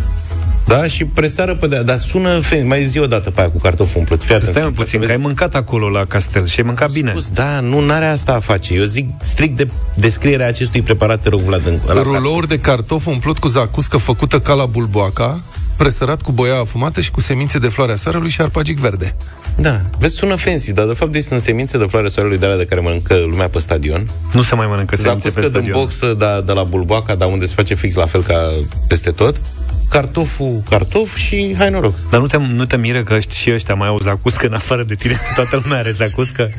[0.69, 0.87] da?
[0.87, 2.67] Și presară pe de dar sună fancy.
[2.67, 4.23] Mai zi o dată pe aia cu cartofi umplut.
[4.23, 5.19] Fii atent, Stai un ca să puțin, că vezi.
[5.19, 7.11] ai mâncat acolo la castel și ai mâncat bine.
[7.11, 8.75] Spus, da, nu are asta a face.
[8.75, 13.07] Eu zic strict de descrierea acestui preparat, te rog, Vlad, în, la Rulouri de cartof
[13.07, 15.41] umplut cu zacuscă făcută ca la bulboaca,
[15.77, 19.15] presărat cu boia afumată și cu semințe de floarea soarelui și arpagic verde.
[19.57, 22.57] Da, vezi, sună fancy, dar de fapt deci sunt semințe de floare soarelui de alea
[22.59, 24.09] de care mănâncă lumea pe stadion.
[24.33, 25.81] Nu se mai mănâncă semințe pe Zacuscă din stadion.
[25.81, 28.51] boxă, da, de la bulboaca, dar unde se face fix la fel ca
[28.89, 29.41] peste tot.
[29.89, 31.95] Cartoful, cartof și hai noroc.
[32.11, 34.83] Dar nu te, nu te miră că ăști, și ăștia mai au zacuscă în afară
[34.83, 35.17] de tine?
[35.37, 36.51] Toată lumea are zacuscă?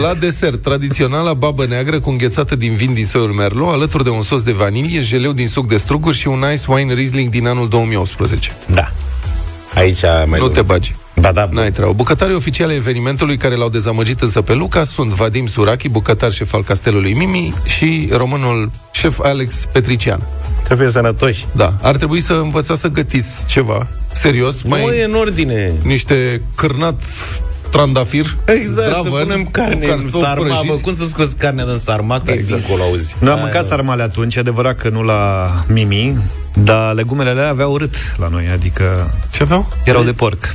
[0.00, 4.22] La desert, tradiționala babă neagră cu înghețată din vin din soiul Merlot, alături de un
[4.22, 7.68] sos de vanilie, jeleu din suc de struguri și un ice wine Riesling din anul
[7.68, 8.56] 2018.
[8.66, 8.92] Da.
[9.74, 10.94] Aici mai Nu te bagi.
[11.20, 11.92] Ba da, N-ai treabă.
[11.92, 16.54] Bucătarii oficiale ai evenimentului care l-au dezamăgit însă pe Luca sunt Vadim Surachi, bucătar șef
[16.54, 20.20] al castelului Mimi și românul șef Alex Petrician.
[20.64, 21.46] Trebuie sănătoși.
[21.52, 25.72] Da, ar trebui să învățați să gătiți ceva serios, mai Nu e în ordine.
[25.82, 27.00] niște cârnat
[27.70, 28.36] trandafir.
[28.44, 30.82] Exact, să zdravăn, punem carne cu în cartofi sarma, bă, prăjiți.
[30.82, 32.60] cum să scoți carnea din sarma, că exact.
[32.60, 33.16] dincolo auzi.
[33.18, 36.18] Noi am mâncat sarmale atunci, e adevărat că nu la Mimi,
[36.54, 39.72] dar legumele alea aveau urât la noi, adică Ce aveau?
[39.84, 40.54] erau de porc.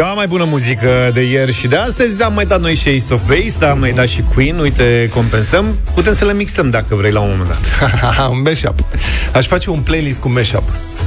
[0.00, 3.14] Cea mai bună muzică de ieri și de astăzi Am mai dat noi și Ace
[3.14, 6.94] of Base Dar am mai dat și Queen, uite, compensăm Putem să le mixăm dacă
[6.94, 8.84] vrei la un moment dat un mashup.
[9.32, 10.62] Aș face un playlist cu mashup.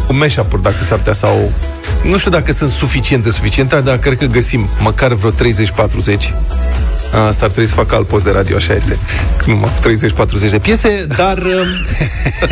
[0.08, 1.52] Cu mashup-uri, dacă s-ar putea, sau...
[2.04, 5.34] Nu știu dacă sunt suficiente, suficiente, dar cred că găsim măcar vreo 30-40
[5.76, 5.90] A,
[7.28, 8.98] asta ar trebui să fac alt post de radio, așa este.
[9.46, 9.70] Numai
[10.48, 11.66] 30-40 de piese, dar um,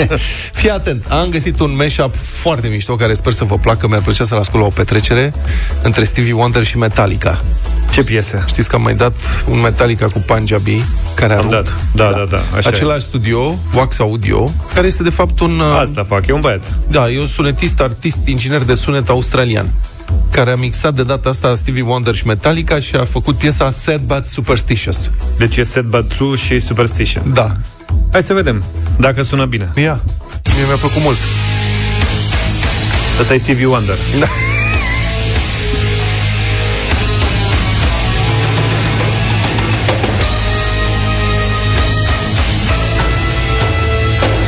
[0.60, 1.06] fii atent.
[1.10, 3.88] Am găsit un mashup foarte mișto care sper să vă placă.
[3.88, 5.34] Mi-ar plăcea să-l ascult la o petrecere
[5.82, 7.42] între Stevie Wonder și Metallica.
[7.92, 8.44] Ce piesă?
[8.48, 9.14] Știți că am mai dat
[9.50, 10.84] un Metallica cu Punjabi
[11.14, 11.54] care a Am rupt.
[11.54, 11.76] dat.
[11.96, 12.38] Da, da, da.
[12.58, 12.72] Așa e.
[12.76, 15.60] Același studio, Wax Audio, care este de fapt un...
[15.60, 16.64] uh, Asta fac, e un băiat.
[16.88, 19.70] Da, e un sunetist, artist, inginer de sunet australian
[20.32, 24.02] care a mixat de data asta Stevie Wonder și Metallica și a făcut piesa Sad
[24.02, 25.10] But Superstitious.
[25.38, 27.34] Deci e Sad But True și Superstition.
[27.34, 27.56] Da.
[28.12, 28.64] Hai să vedem
[29.00, 29.72] dacă sună bine.
[29.76, 30.00] Ia.
[30.56, 31.18] Mie mi-a plăcut mult.
[33.22, 33.96] Asta e Stevie Wonder.
[34.20, 34.28] Da.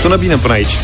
[0.02, 0.76] Sună bine până aici.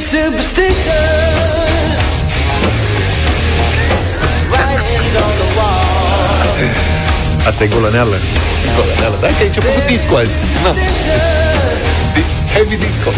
[0.00, 2.00] Very superstitious.
[4.50, 7.46] Writings on the wall.
[7.46, 8.16] Asta e golăneală.
[8.76, 10.30] Golăneală, da, că ai început cu disco azi.
[10.64, 10.72] Na.
[12.14, 13.10] Di- Heavy disco.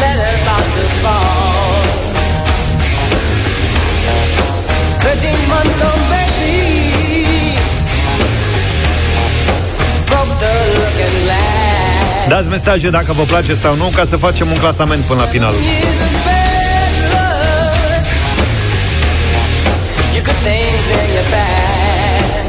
[0.00, 1.84] Letters about to fall.
[5.02, 6.04] Thirteen months old
[12.32, 15.54] Dați mesaje dacă vă place sau nu, ca să facem un clasament până la final.
[20.14, 22.48] You got things in your past.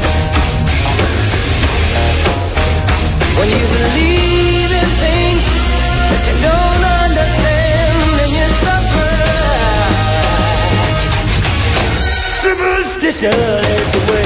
[3.38, 5.44] When you believe in things
[6.10, 9.12] that you don't understand, and you suffer.
[12.42, 13.38] Superstition
[13.74, 14.23] is the way.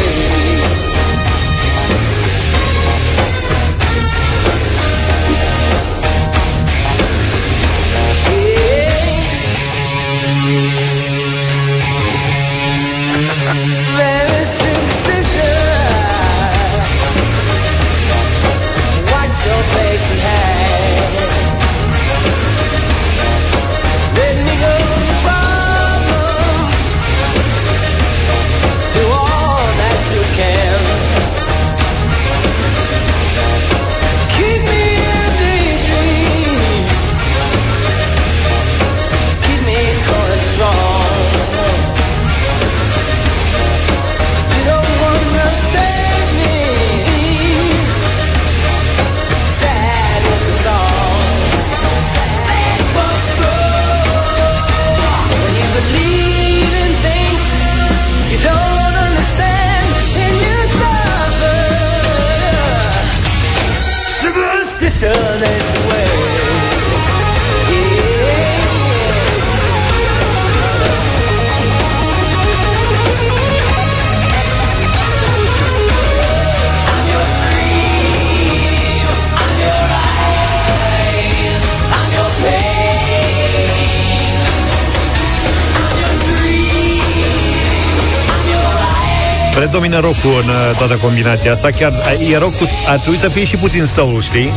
[89.59, 91.71] Predomină rock în uh, toată combinația asta.
[91.71, 91.91] Chiar
[92.21, 94.53] uh, e rock cu, ar trebui să fie și puțin soul, știi?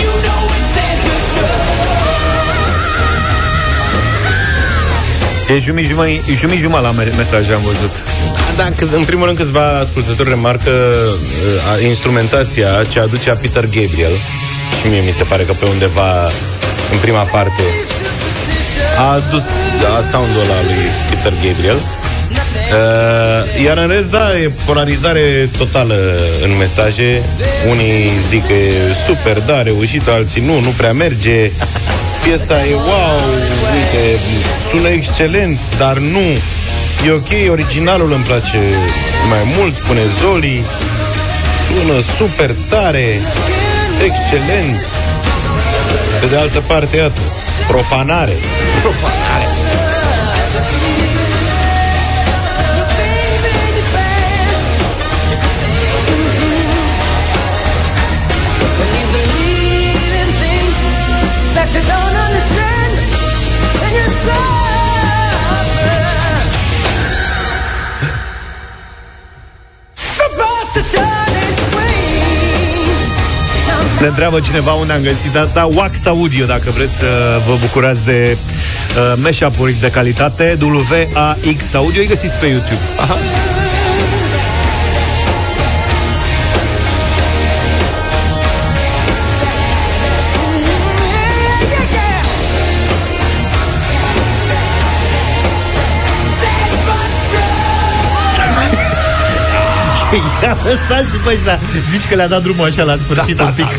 [5.56, 7.92] E jumii jumăi, jumii jumăi la me- mesaj am văzut.
[8.58, 13.64] Da, cât- în primul rând câțiva ascultători remarcă uh, a- instrumentația ce aduce a Peter
[13.66, 14.14] Gabriel
[14.82, 16.24] și mie mi se pare că pe undeva
[16.92, 17.64] în prima parte
[18.98, 19.44] a adus
[19.98, 20.78] a sound-ul ăla lui
[21.10, 21.76] Peter Gabriel
[22.72, 25.96] Uh, iar în rest, da, e polarizare totală
[26.44, 27.24] în mesaje.
[27.70, 31.52] Unii zic că e super, da, reușit, alții nu, nu prea merge.
[32.24, 33.20] Piesa e wow,
[33.76, 34.20] uite,
[34.70, 36.26] sună excelent, dar nu.
[37.08, 38.60] E ok, originalul îmi place
[39.30, 40.64] mai mult, spune Zoli.
[41.66, 43.20] Sună super tare,
[44.04, 44.86] excelent.
[46.20, 47.22] Pe de altă parte, iată,
[47.68, 48.36] profanare.
[48.82, 49.71] Profanare.
[74.00, 75.70] Ne întreabă cineva unde am găsit asta.
[75.74, 80.58] Wax Audio, dacă vreți să vă bucurați de uh, mashup-uri de calitate.
[80.62, 82.80] W-A-X Audio, îi găsiți pe YouTube.
[83.00, 83.18] Aha.
[100.42, 101.60] Ia lăsat și pe ăștia.
[101.90, 103.66] Zici că le-a dat drumul așa la sfârșit Da, un pic.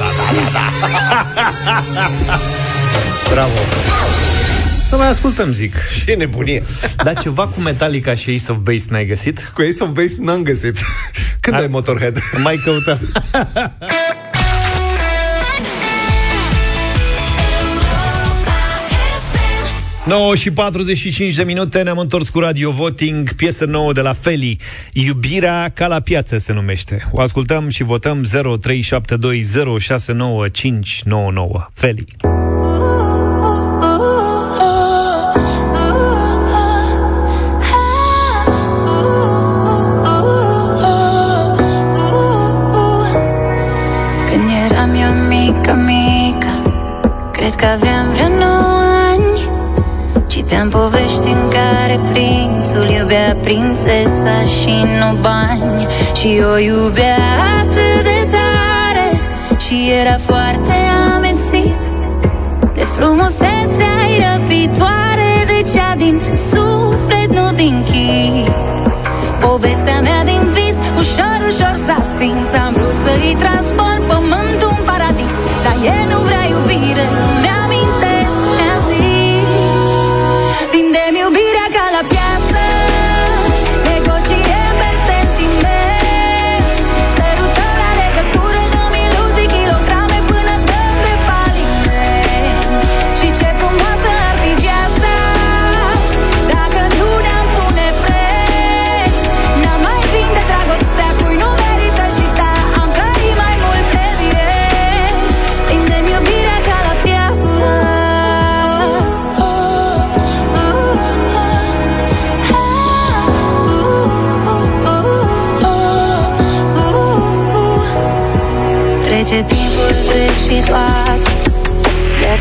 [3.33, 3.59] Bravo.
[4.89, 5.75] Să mai ascultăm, zic.
[6.05, 6.63] Ce nebunie.
[7.05, 9.51] Dar ceva cu Metallica și Ace of Base n-ai găsit?
[9.55, 10.77] Cu Ace of Base n-am găsit.
[11.41, 12.19] Când ai Motorhead?
[12.43, 12.99] Mai căutăm.
[20.07, 24.57] 9 și 45 de minute ne-am întors cu Radio Voting, piesă nouă de la Feli.
[24.93, 27.09] Iubirea ca la piață se numește.
[27.13, 28.29] O ascultăm și votăm 0372069599.
[31.75, 32.05] Feli.
[44.27, 46.23] Când eram eu mică, mică
[47.33, 48.02] Cred că aveam vreo nouă ani
[50.53, 55.87] Citeam povești în care prințul iubea prințesa și nu bani.
[56.19, 57.23] Și o iubea
[57.61, 59.09] atât de tare
[59.65, 60.77] Și era foarte
[61.15, 61.83] amețit
[62.75, 66.21] De frumusețea răpitoare De cea din
[66.51, 68.53] suflet, nu din chip.
[69.41, 72.49] Povestea mea din vis Ușor, ușor s-a stins.
[72.65, 73.92] Am vrut să-i transform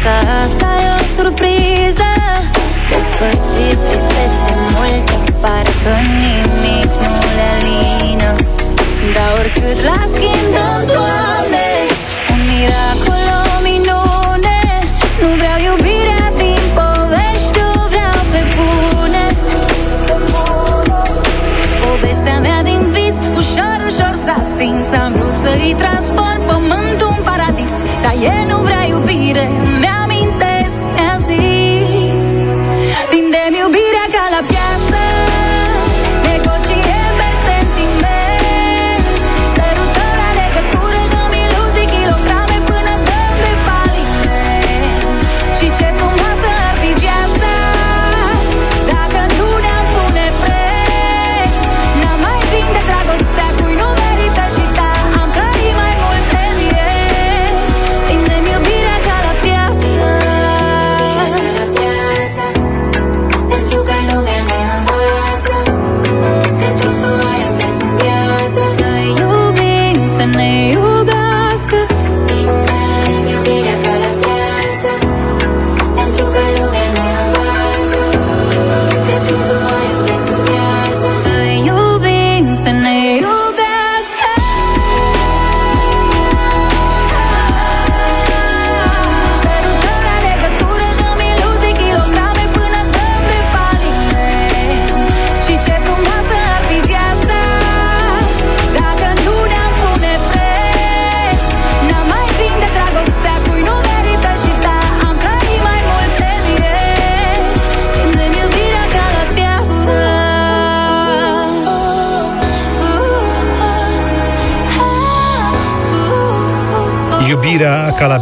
[0.04, 2.12] Viața asta e o surpriză.
[2.90, 8.32] Despărțit, tristețe multe Parcă nimic nu le alină.
[9.14, 11.01] Dar oricât la schimb dăm,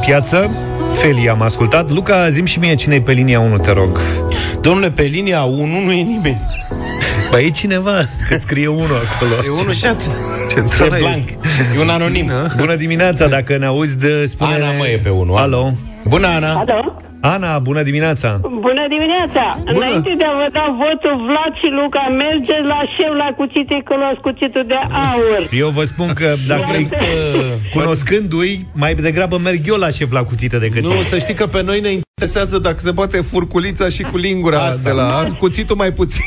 [0.06, 0.52] piață.
[0.94, 1.90] Feli am ascultat.
[1.90, 4.00] Luca, zim și mie cine e pe linia 1, te rog.
[4.62, 6.42] Domnule, pe linia 1 nu e nimeni.
[7.32, 7.92] Păi e cineva,
[8.30, 9.32] că scrie 1 acolo.
[9.46, 10.10] E unul și atât.
[10.54, 11.30] Centrala E e- blank.
[11.78, 12.32] E un anonim.
[12.58, 14.54] Bună dimineața, dacă ne auzi, dă- spune...
[14.54, 15.36] Ana, mă, e pe 1.
[15.36, 15.72] Alo.
[16.08, 16.54] Bună, Ana.
[16.54, 16.89] Alo?
[17.22, 18.40] Ana, bună dimineața.
[18.42, 19.58] Bună dimineața!
[19.74, 19.86] Bună.
[19.86, 23.94] Înainte de a vă da votul, Vlad și Luca, mergeți la șef la cuțite, că
[23.96, 25.40] luați cuțitul de aur.
[25.52, 27.06] Eu vă spun că dacă Vrem ex- să-
[27.74, 31.04] cunoscându-i, mai degrabă merg eu la șef la cuțite decât Nu, el.
[31.04, 34.82] să știi că pe noi ne interesează dacă se poate furculița și cu lingura Asta,
[34.84, 36.24] de la cuțitul mai puțin.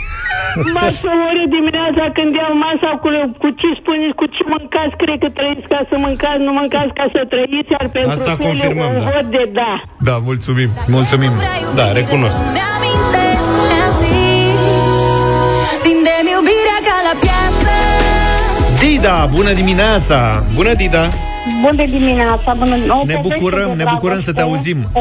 [0.75, 3.09] M-ați omorât dimineața când iau masa cu,
[3.43, 7.07] cu ce spuneți, cu ce mâncați, cred că trăiți ca să mâncați, nu mâncați ca
[7.15, 9.11] să trăiți, iar pentru Asta Fele confirmăm, un da.
[9.11, 9.73] vot de da.
[10.09, 10.71] Da, mulțumim.
[10.97, 11.33] Mulțumim.
[11.79, 12.39] Da, recunosc.
[12.57, 17.73] Mi-amintesc, mi-a zis Vindem iubirea ca la piață
[18.81, 20.19] Dida, bună dimineața!
[20.59, 21.05] Bună, Dida!
[21.67, 22.49] Bună dimineața!
[22.59, 22.75] Bună...
[22.75, 24.79] O Ne poveste bucurăm, de ne bucurăm să te dragoste, auzim.
[24.93, 25.01] O,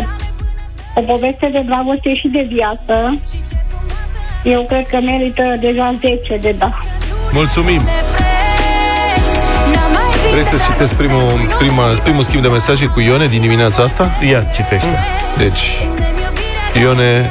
[1.00, 2.96] o poveste de dragoste și de viață.
[4.44, 6.72] Eu cred că merită deja 10 de da.
[7.32, 7.82] Mulțumim!
[10.32, 14.10] Vrei să citesc primul, prima, primul schimb de mesaje cu Ione din dimineața asta?
[14.30, 15.00] Ia, citește.
[15.38, 15.60] Deci,
[16.82, 17.30] Ione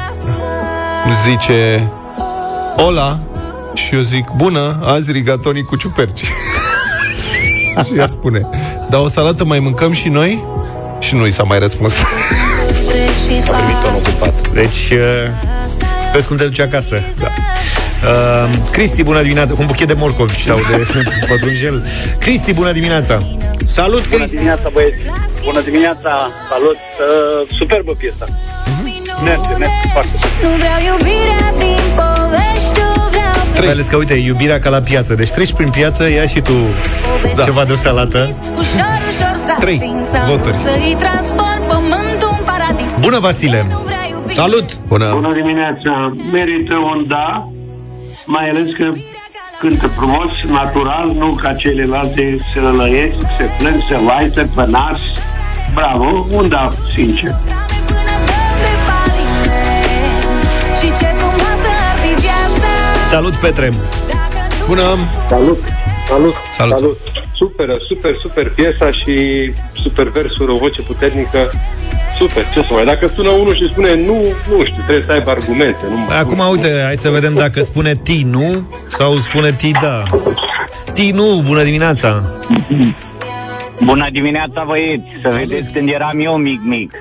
[1.24, 1.88] zice
[2.76, 3.18] Ola
[3.74, 6.20] și eu zic, bună, azi rigatoni cu ciuperci.
[7.86, 8.46] și ea spune,
[8.88, 10.44] dar o salată mai mâncăm și noi?
[10.98, 11.92] Și nu i s-a mai răspuns.
[13.46, 14.50] A primit un ocupat.
[14.50, 15.58] Deci, uh,
[16.12, 17.00] vezi cum te duce acasă.
[17.18, 17.26] Da.
[18.00, 20.86] Uh, Cristi, bună dimineața Cu un buchet de morcovi sau de
[21.28, 21.84] pătrunjel
[22.18, 23.22] Cristi, bună dimineața
[23.64, 25.02] Salut, Bună dimineața, băieți!
[25.44, 26.30] Bună dimineața!
[26.50, 26.76] Salut!
[26.76, 28.26] Uh, superbă piesa!
[29.24, 30.48] Merge, merge foarte bine.
[30.48, 32.80] Nu vreau iubirea din povești,
[33.52, 36.40] vreau Mai ales că, uite, iubirea ca la piață Deci treci prin piață, ia și
[36.40, 36.52] tu
[37.36, 37.42] da.
[37.44, 40.56] ceva de o salată ușor, ușor să Trei ating să voturi.
[40.64, 43.66] Să-i transform pământul în paradis Bună, Vasile
[44.30, 46.14] Salut Bună Bună dimineața!
[46.32, 47.48] Merită un da,
[48.26, 48.92] mai ales că
[49.58, 54.98] cântă frumos, natural, nu ca celelalte se lălăiesc, se plâng, se vaită pe nas.
[55.74, 57.34] Bravo, un da, sincer.
[60.78, 62.66] Și ce frumoasă ar fi viața
[63.08, 63.72] Salut, Petre
[64.66, 64.82] Bună
[65.28, 65.58] Salut!
[66.08, 66.34] Salut!
[66.56, 66.78] Salut!
[66.78, 66.98] Salut!
[67.36, 69.14] Super, super, super piesa și
[69.72, 71.50] super versuri, o voce puternică
[72.20, 72.84] super, ce să mai...
[72.84, 75.78] Dacă sună unul și spune nu, nu știu, trebuie să aibă argumente.
[75.90, 80.02] Nu Acum, nu, uite, hai să vedem dacă spune ti nu sau spune ti da.
[80.92, 82.22] Ti nu, bună dimineața!
[83.84, 85.06] Bună dimineața, băieți!
[85.22, 86.92] Să da, vedeți când eram eu mic-mic.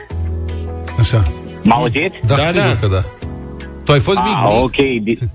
[1.00, 1.28] Așa.
[1.64, 1.88] M-au?
[2.26, 2.78] Da, da, sigur da.
[2.82, 3.02] că da.
[3.84, 4.64] Tu ai fost A, mic, mic?
[4.64, 5.28] ok.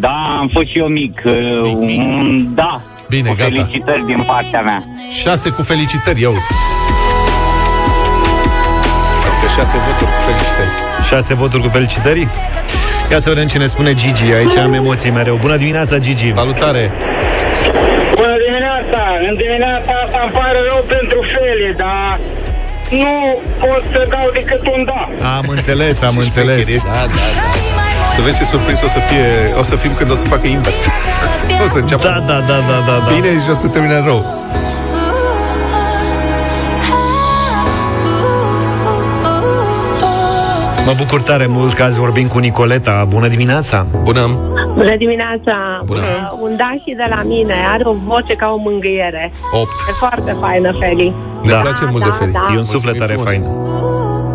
[0.00, 1.22] Da, am fost și eu mic.
[1.24, 2.48] Uh, mic, mic.
[2.54, 2.80] Da.
[3.08, 3.50] Bine, cu gata.
[3.50, 4.84] felicitări din partea mea.
[5.22, 6.34] Șase cu felicitări, eu.
[9.56, 10.70] 6 voturi cu felicitări.
[11.08, 12.28] 6 voturi cu felicitări?
[13.10, 15.36] Ia să vedem ce ne spune Gigi, aici am emoții mereu.
[15.36, 16.32] Bună dimineața, Gigi!
[16.32, 16.90] Salutare!
[18.14, 19.00] Bună dimineața!
[19.28, 22.18] În dimineața asta îmi pare rău pentru Feli, dar
[22.90, 25.02] nu pot să dau decât un da.
[25.36, 26.84] Am înțeles, am înțeles.
[26.84, 27.72] Da, da, da.
[28.14, 29.26] Să vezi ce surprins o să fie
[29.60, 30.80] O să fim când o să facă invers
[31.64, 33.12] O să înceapă Da, da, da, da, da, da.
[33.14, 34.20] Bine și o să termine rău
[40.86, 44.30] Mă bucur tare mult că azi vorbim cu Nicoleta Bună dimineața Bună
[44.74, 45.82] Bună dimineața!
[45.84, 46.00] Bună.
[46.00, 47.54] Uh, un da și de la mine.
[47.72, 49.32] Are o voce ca o mângâiere.
[49.52, 51.14] 8 E foarte faină, Feli.
[51.42, 51.56] Ne Da.
[51.58, 52.46] place mult de da, Feli da.
[52.54, 53.30] E un suflet tare frumos.
[53.30, 53.42] fain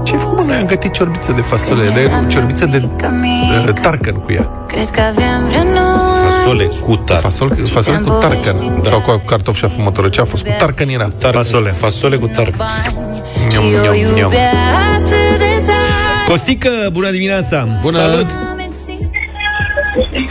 [0.03, 0.43] Ce ai făcut, mă?
[0.43, 5.01] Noi am gătit ciorbiță de fasole De ciorbiță de uh, tarcan cu ea Cred că
[5.01, 5.97] aveam vreo nouă
[6.29, 7.19] Fasole cu tar.
[7.19, 10.43] Fasol, fasole cu tarcan Sau cu cartofi și afumătoră Ce a fost?
[10.43, 12.49] Cu tarcan era Fasole Fasole cu tar.
[13.49, 14.31] Niam, Și eu niam, niam.
[16.27, 17.67] Costică, bună dimineața!
[17.81, 17.99] Bună!
[17.99, 18.27] Salut!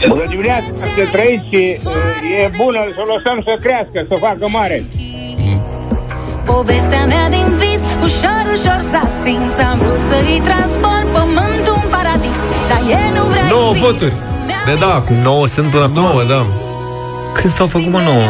[0.07, 4.45] Bună dimineața, să trăiți și uh, e bună să o lăsăm să crească, să facă
[4.57, 4.77] mare.
[6.45, 9.53] Povestea mea din vis Ușor, ușor s-a stins.
[9.69, 12.39] Am vrut să-i transform pământul în paradis
[12.71, 14.15] Dar el nu vrea 9 voturi.
[14.67, 16.41] De da acum 9 sunt până acum 9, da.
[17.37, 18.21] Când s-au făcut mă 9?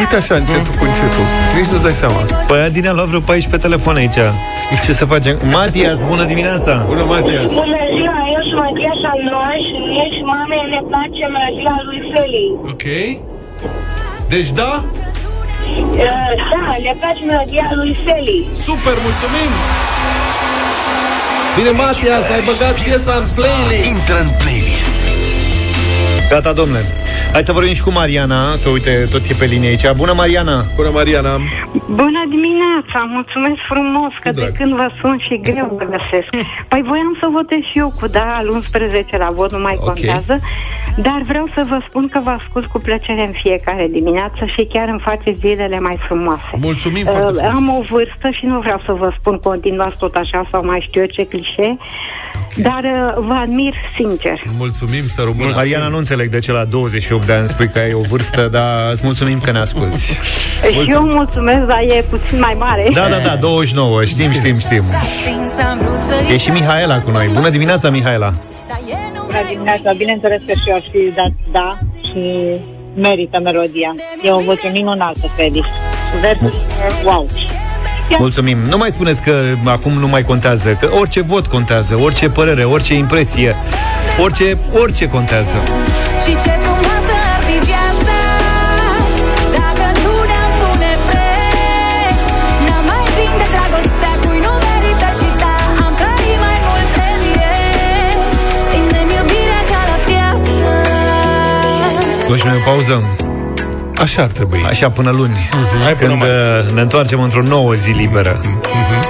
[0.00, 3.68] Uite așa, încetul cu încetul Nici nu-ți dai seama Păi Adine a luat vreo 14
[3.68, 4.20] telefon aici
[4.84, 5.34] Ce să facem?
[5.58, 10.64] Matias, bună dimineața Bună, Matias Bună ziua, eu sunt Matiasa Noș și mie și mamei
[10.74, 12.46] ne place melodia lui Feli.
[12.72, 12.84] Ok
[14.32, 14.72] Deci da?
[14.84, 18.38] Uh, Da, le place melodia lui Feli.
[18.66, 19.52] Super, mulțumim!
[21.56, 24.98] Bine, Matias, ai băgat piesa în playlist Intră în playlist.
[26.30, 26.82] Gata, domnule
[27.36, 30.64] Hai să vorbim și cu Mariana Că uite, tot e pe linie aici Bună, Mariana
[30.76, 31.36] Bună, Mariana
[31.88, 32.98] Bună dimineața!
[33.18, 34.52] Mulțumesc frumos că de drag.
[34.58, 36.28] când vă sun și greu vă găsesc.
[36.68, 39.84] Păi voiam să votez și eu cu da al 11 la vot, nu mai Ok.
[39.84, 40.34] contează,
[41.06, 44.88] dar vreau să vă spun că vă ascult cu plăcere în fiecare dimineață și chiar
[44.88, 46.50] îmi face zilele mai frumoase.
[46.68, 50.14] Mulțumim Uh, foarte frumos am o vârstă și nu vreau să vă spun continuați tot
[50.14, 51.68] așa sau mai știu eu ce clișe,
[52.56, 54.38] dar uh, vă admir sincer.
[54.58, 57.92] Mulțumim să rămână Mariana, nu înțeleg de ce la 28 de ani spui că ai
[57.92, 62.56] o vârstă Dar îți mulțumim că ne asculti Și eu mulțumesc, dar e puțin mai
[62.58, 62.88] mare.
[62.92, 64.84] Da, da, da, 29, știm, știm, știm
[66.32, 68.34] E și Mihaela cu noi Bună dimineața, Mihaela
[69.26, 71.78] Bună dimineața, bineînțeles că și eu aș fi dat da
[72.08, 72.20] și
[72.96, 73.94] merită melodia.
[74.22, 75.64] E o voce minunată, Feli.
[76.20, 76.52] Versul,
[77.04, 77.26] wow.
[78.18, 78.58] Mulțumim.
[78.58, 82.94] Nu mai spuneți că acum nu mai contează, că orice vot contează, orice părere, orice
[82.94, 83.54] impresie,
[84.22, 85.56] orice, orice contează.
[86.22, 86.50] Și ce
[102.26, 103.02] Luăm și noi o pauză?
[103.96, 104.64] Așa ar trebui.
[104.68, 105.48] Așa până luni.
[105.82, 106.66] Hai până Când marți.
[106.68, 108.40] uh, ne întoarcem într-o nouă zi liberă.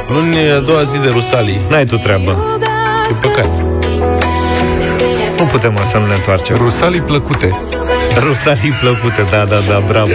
[0.08, 1.60] Luni e a doua zi de Rusalii.
[1.70, 2.58] N-ai tu treabă.
[3.10, 3.48] E păcat.
[5.38, 6.56] Nu putem mă, să nu ne întoarcem.
[6.56, 7.56] Rusalii plăcute.
[8.20, 10.10] Rusalii plăcute, da, da, da, bravo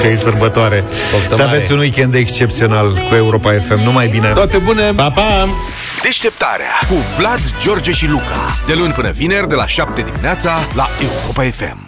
[0.00, 1.56] Că e sărbătoare Poftă Să mare.
[1.56, 4.92] aveți un weekend excepțional cu Europa FM Numai bine Toate bune!
[4.96, 5.48] Pa, pa!
[6.02, 8.56] Deșteptarea cu Vlad, George și Luca.
[8.66, 11.83] De luni până vineri, de la 7 dimineața, la Europa FM.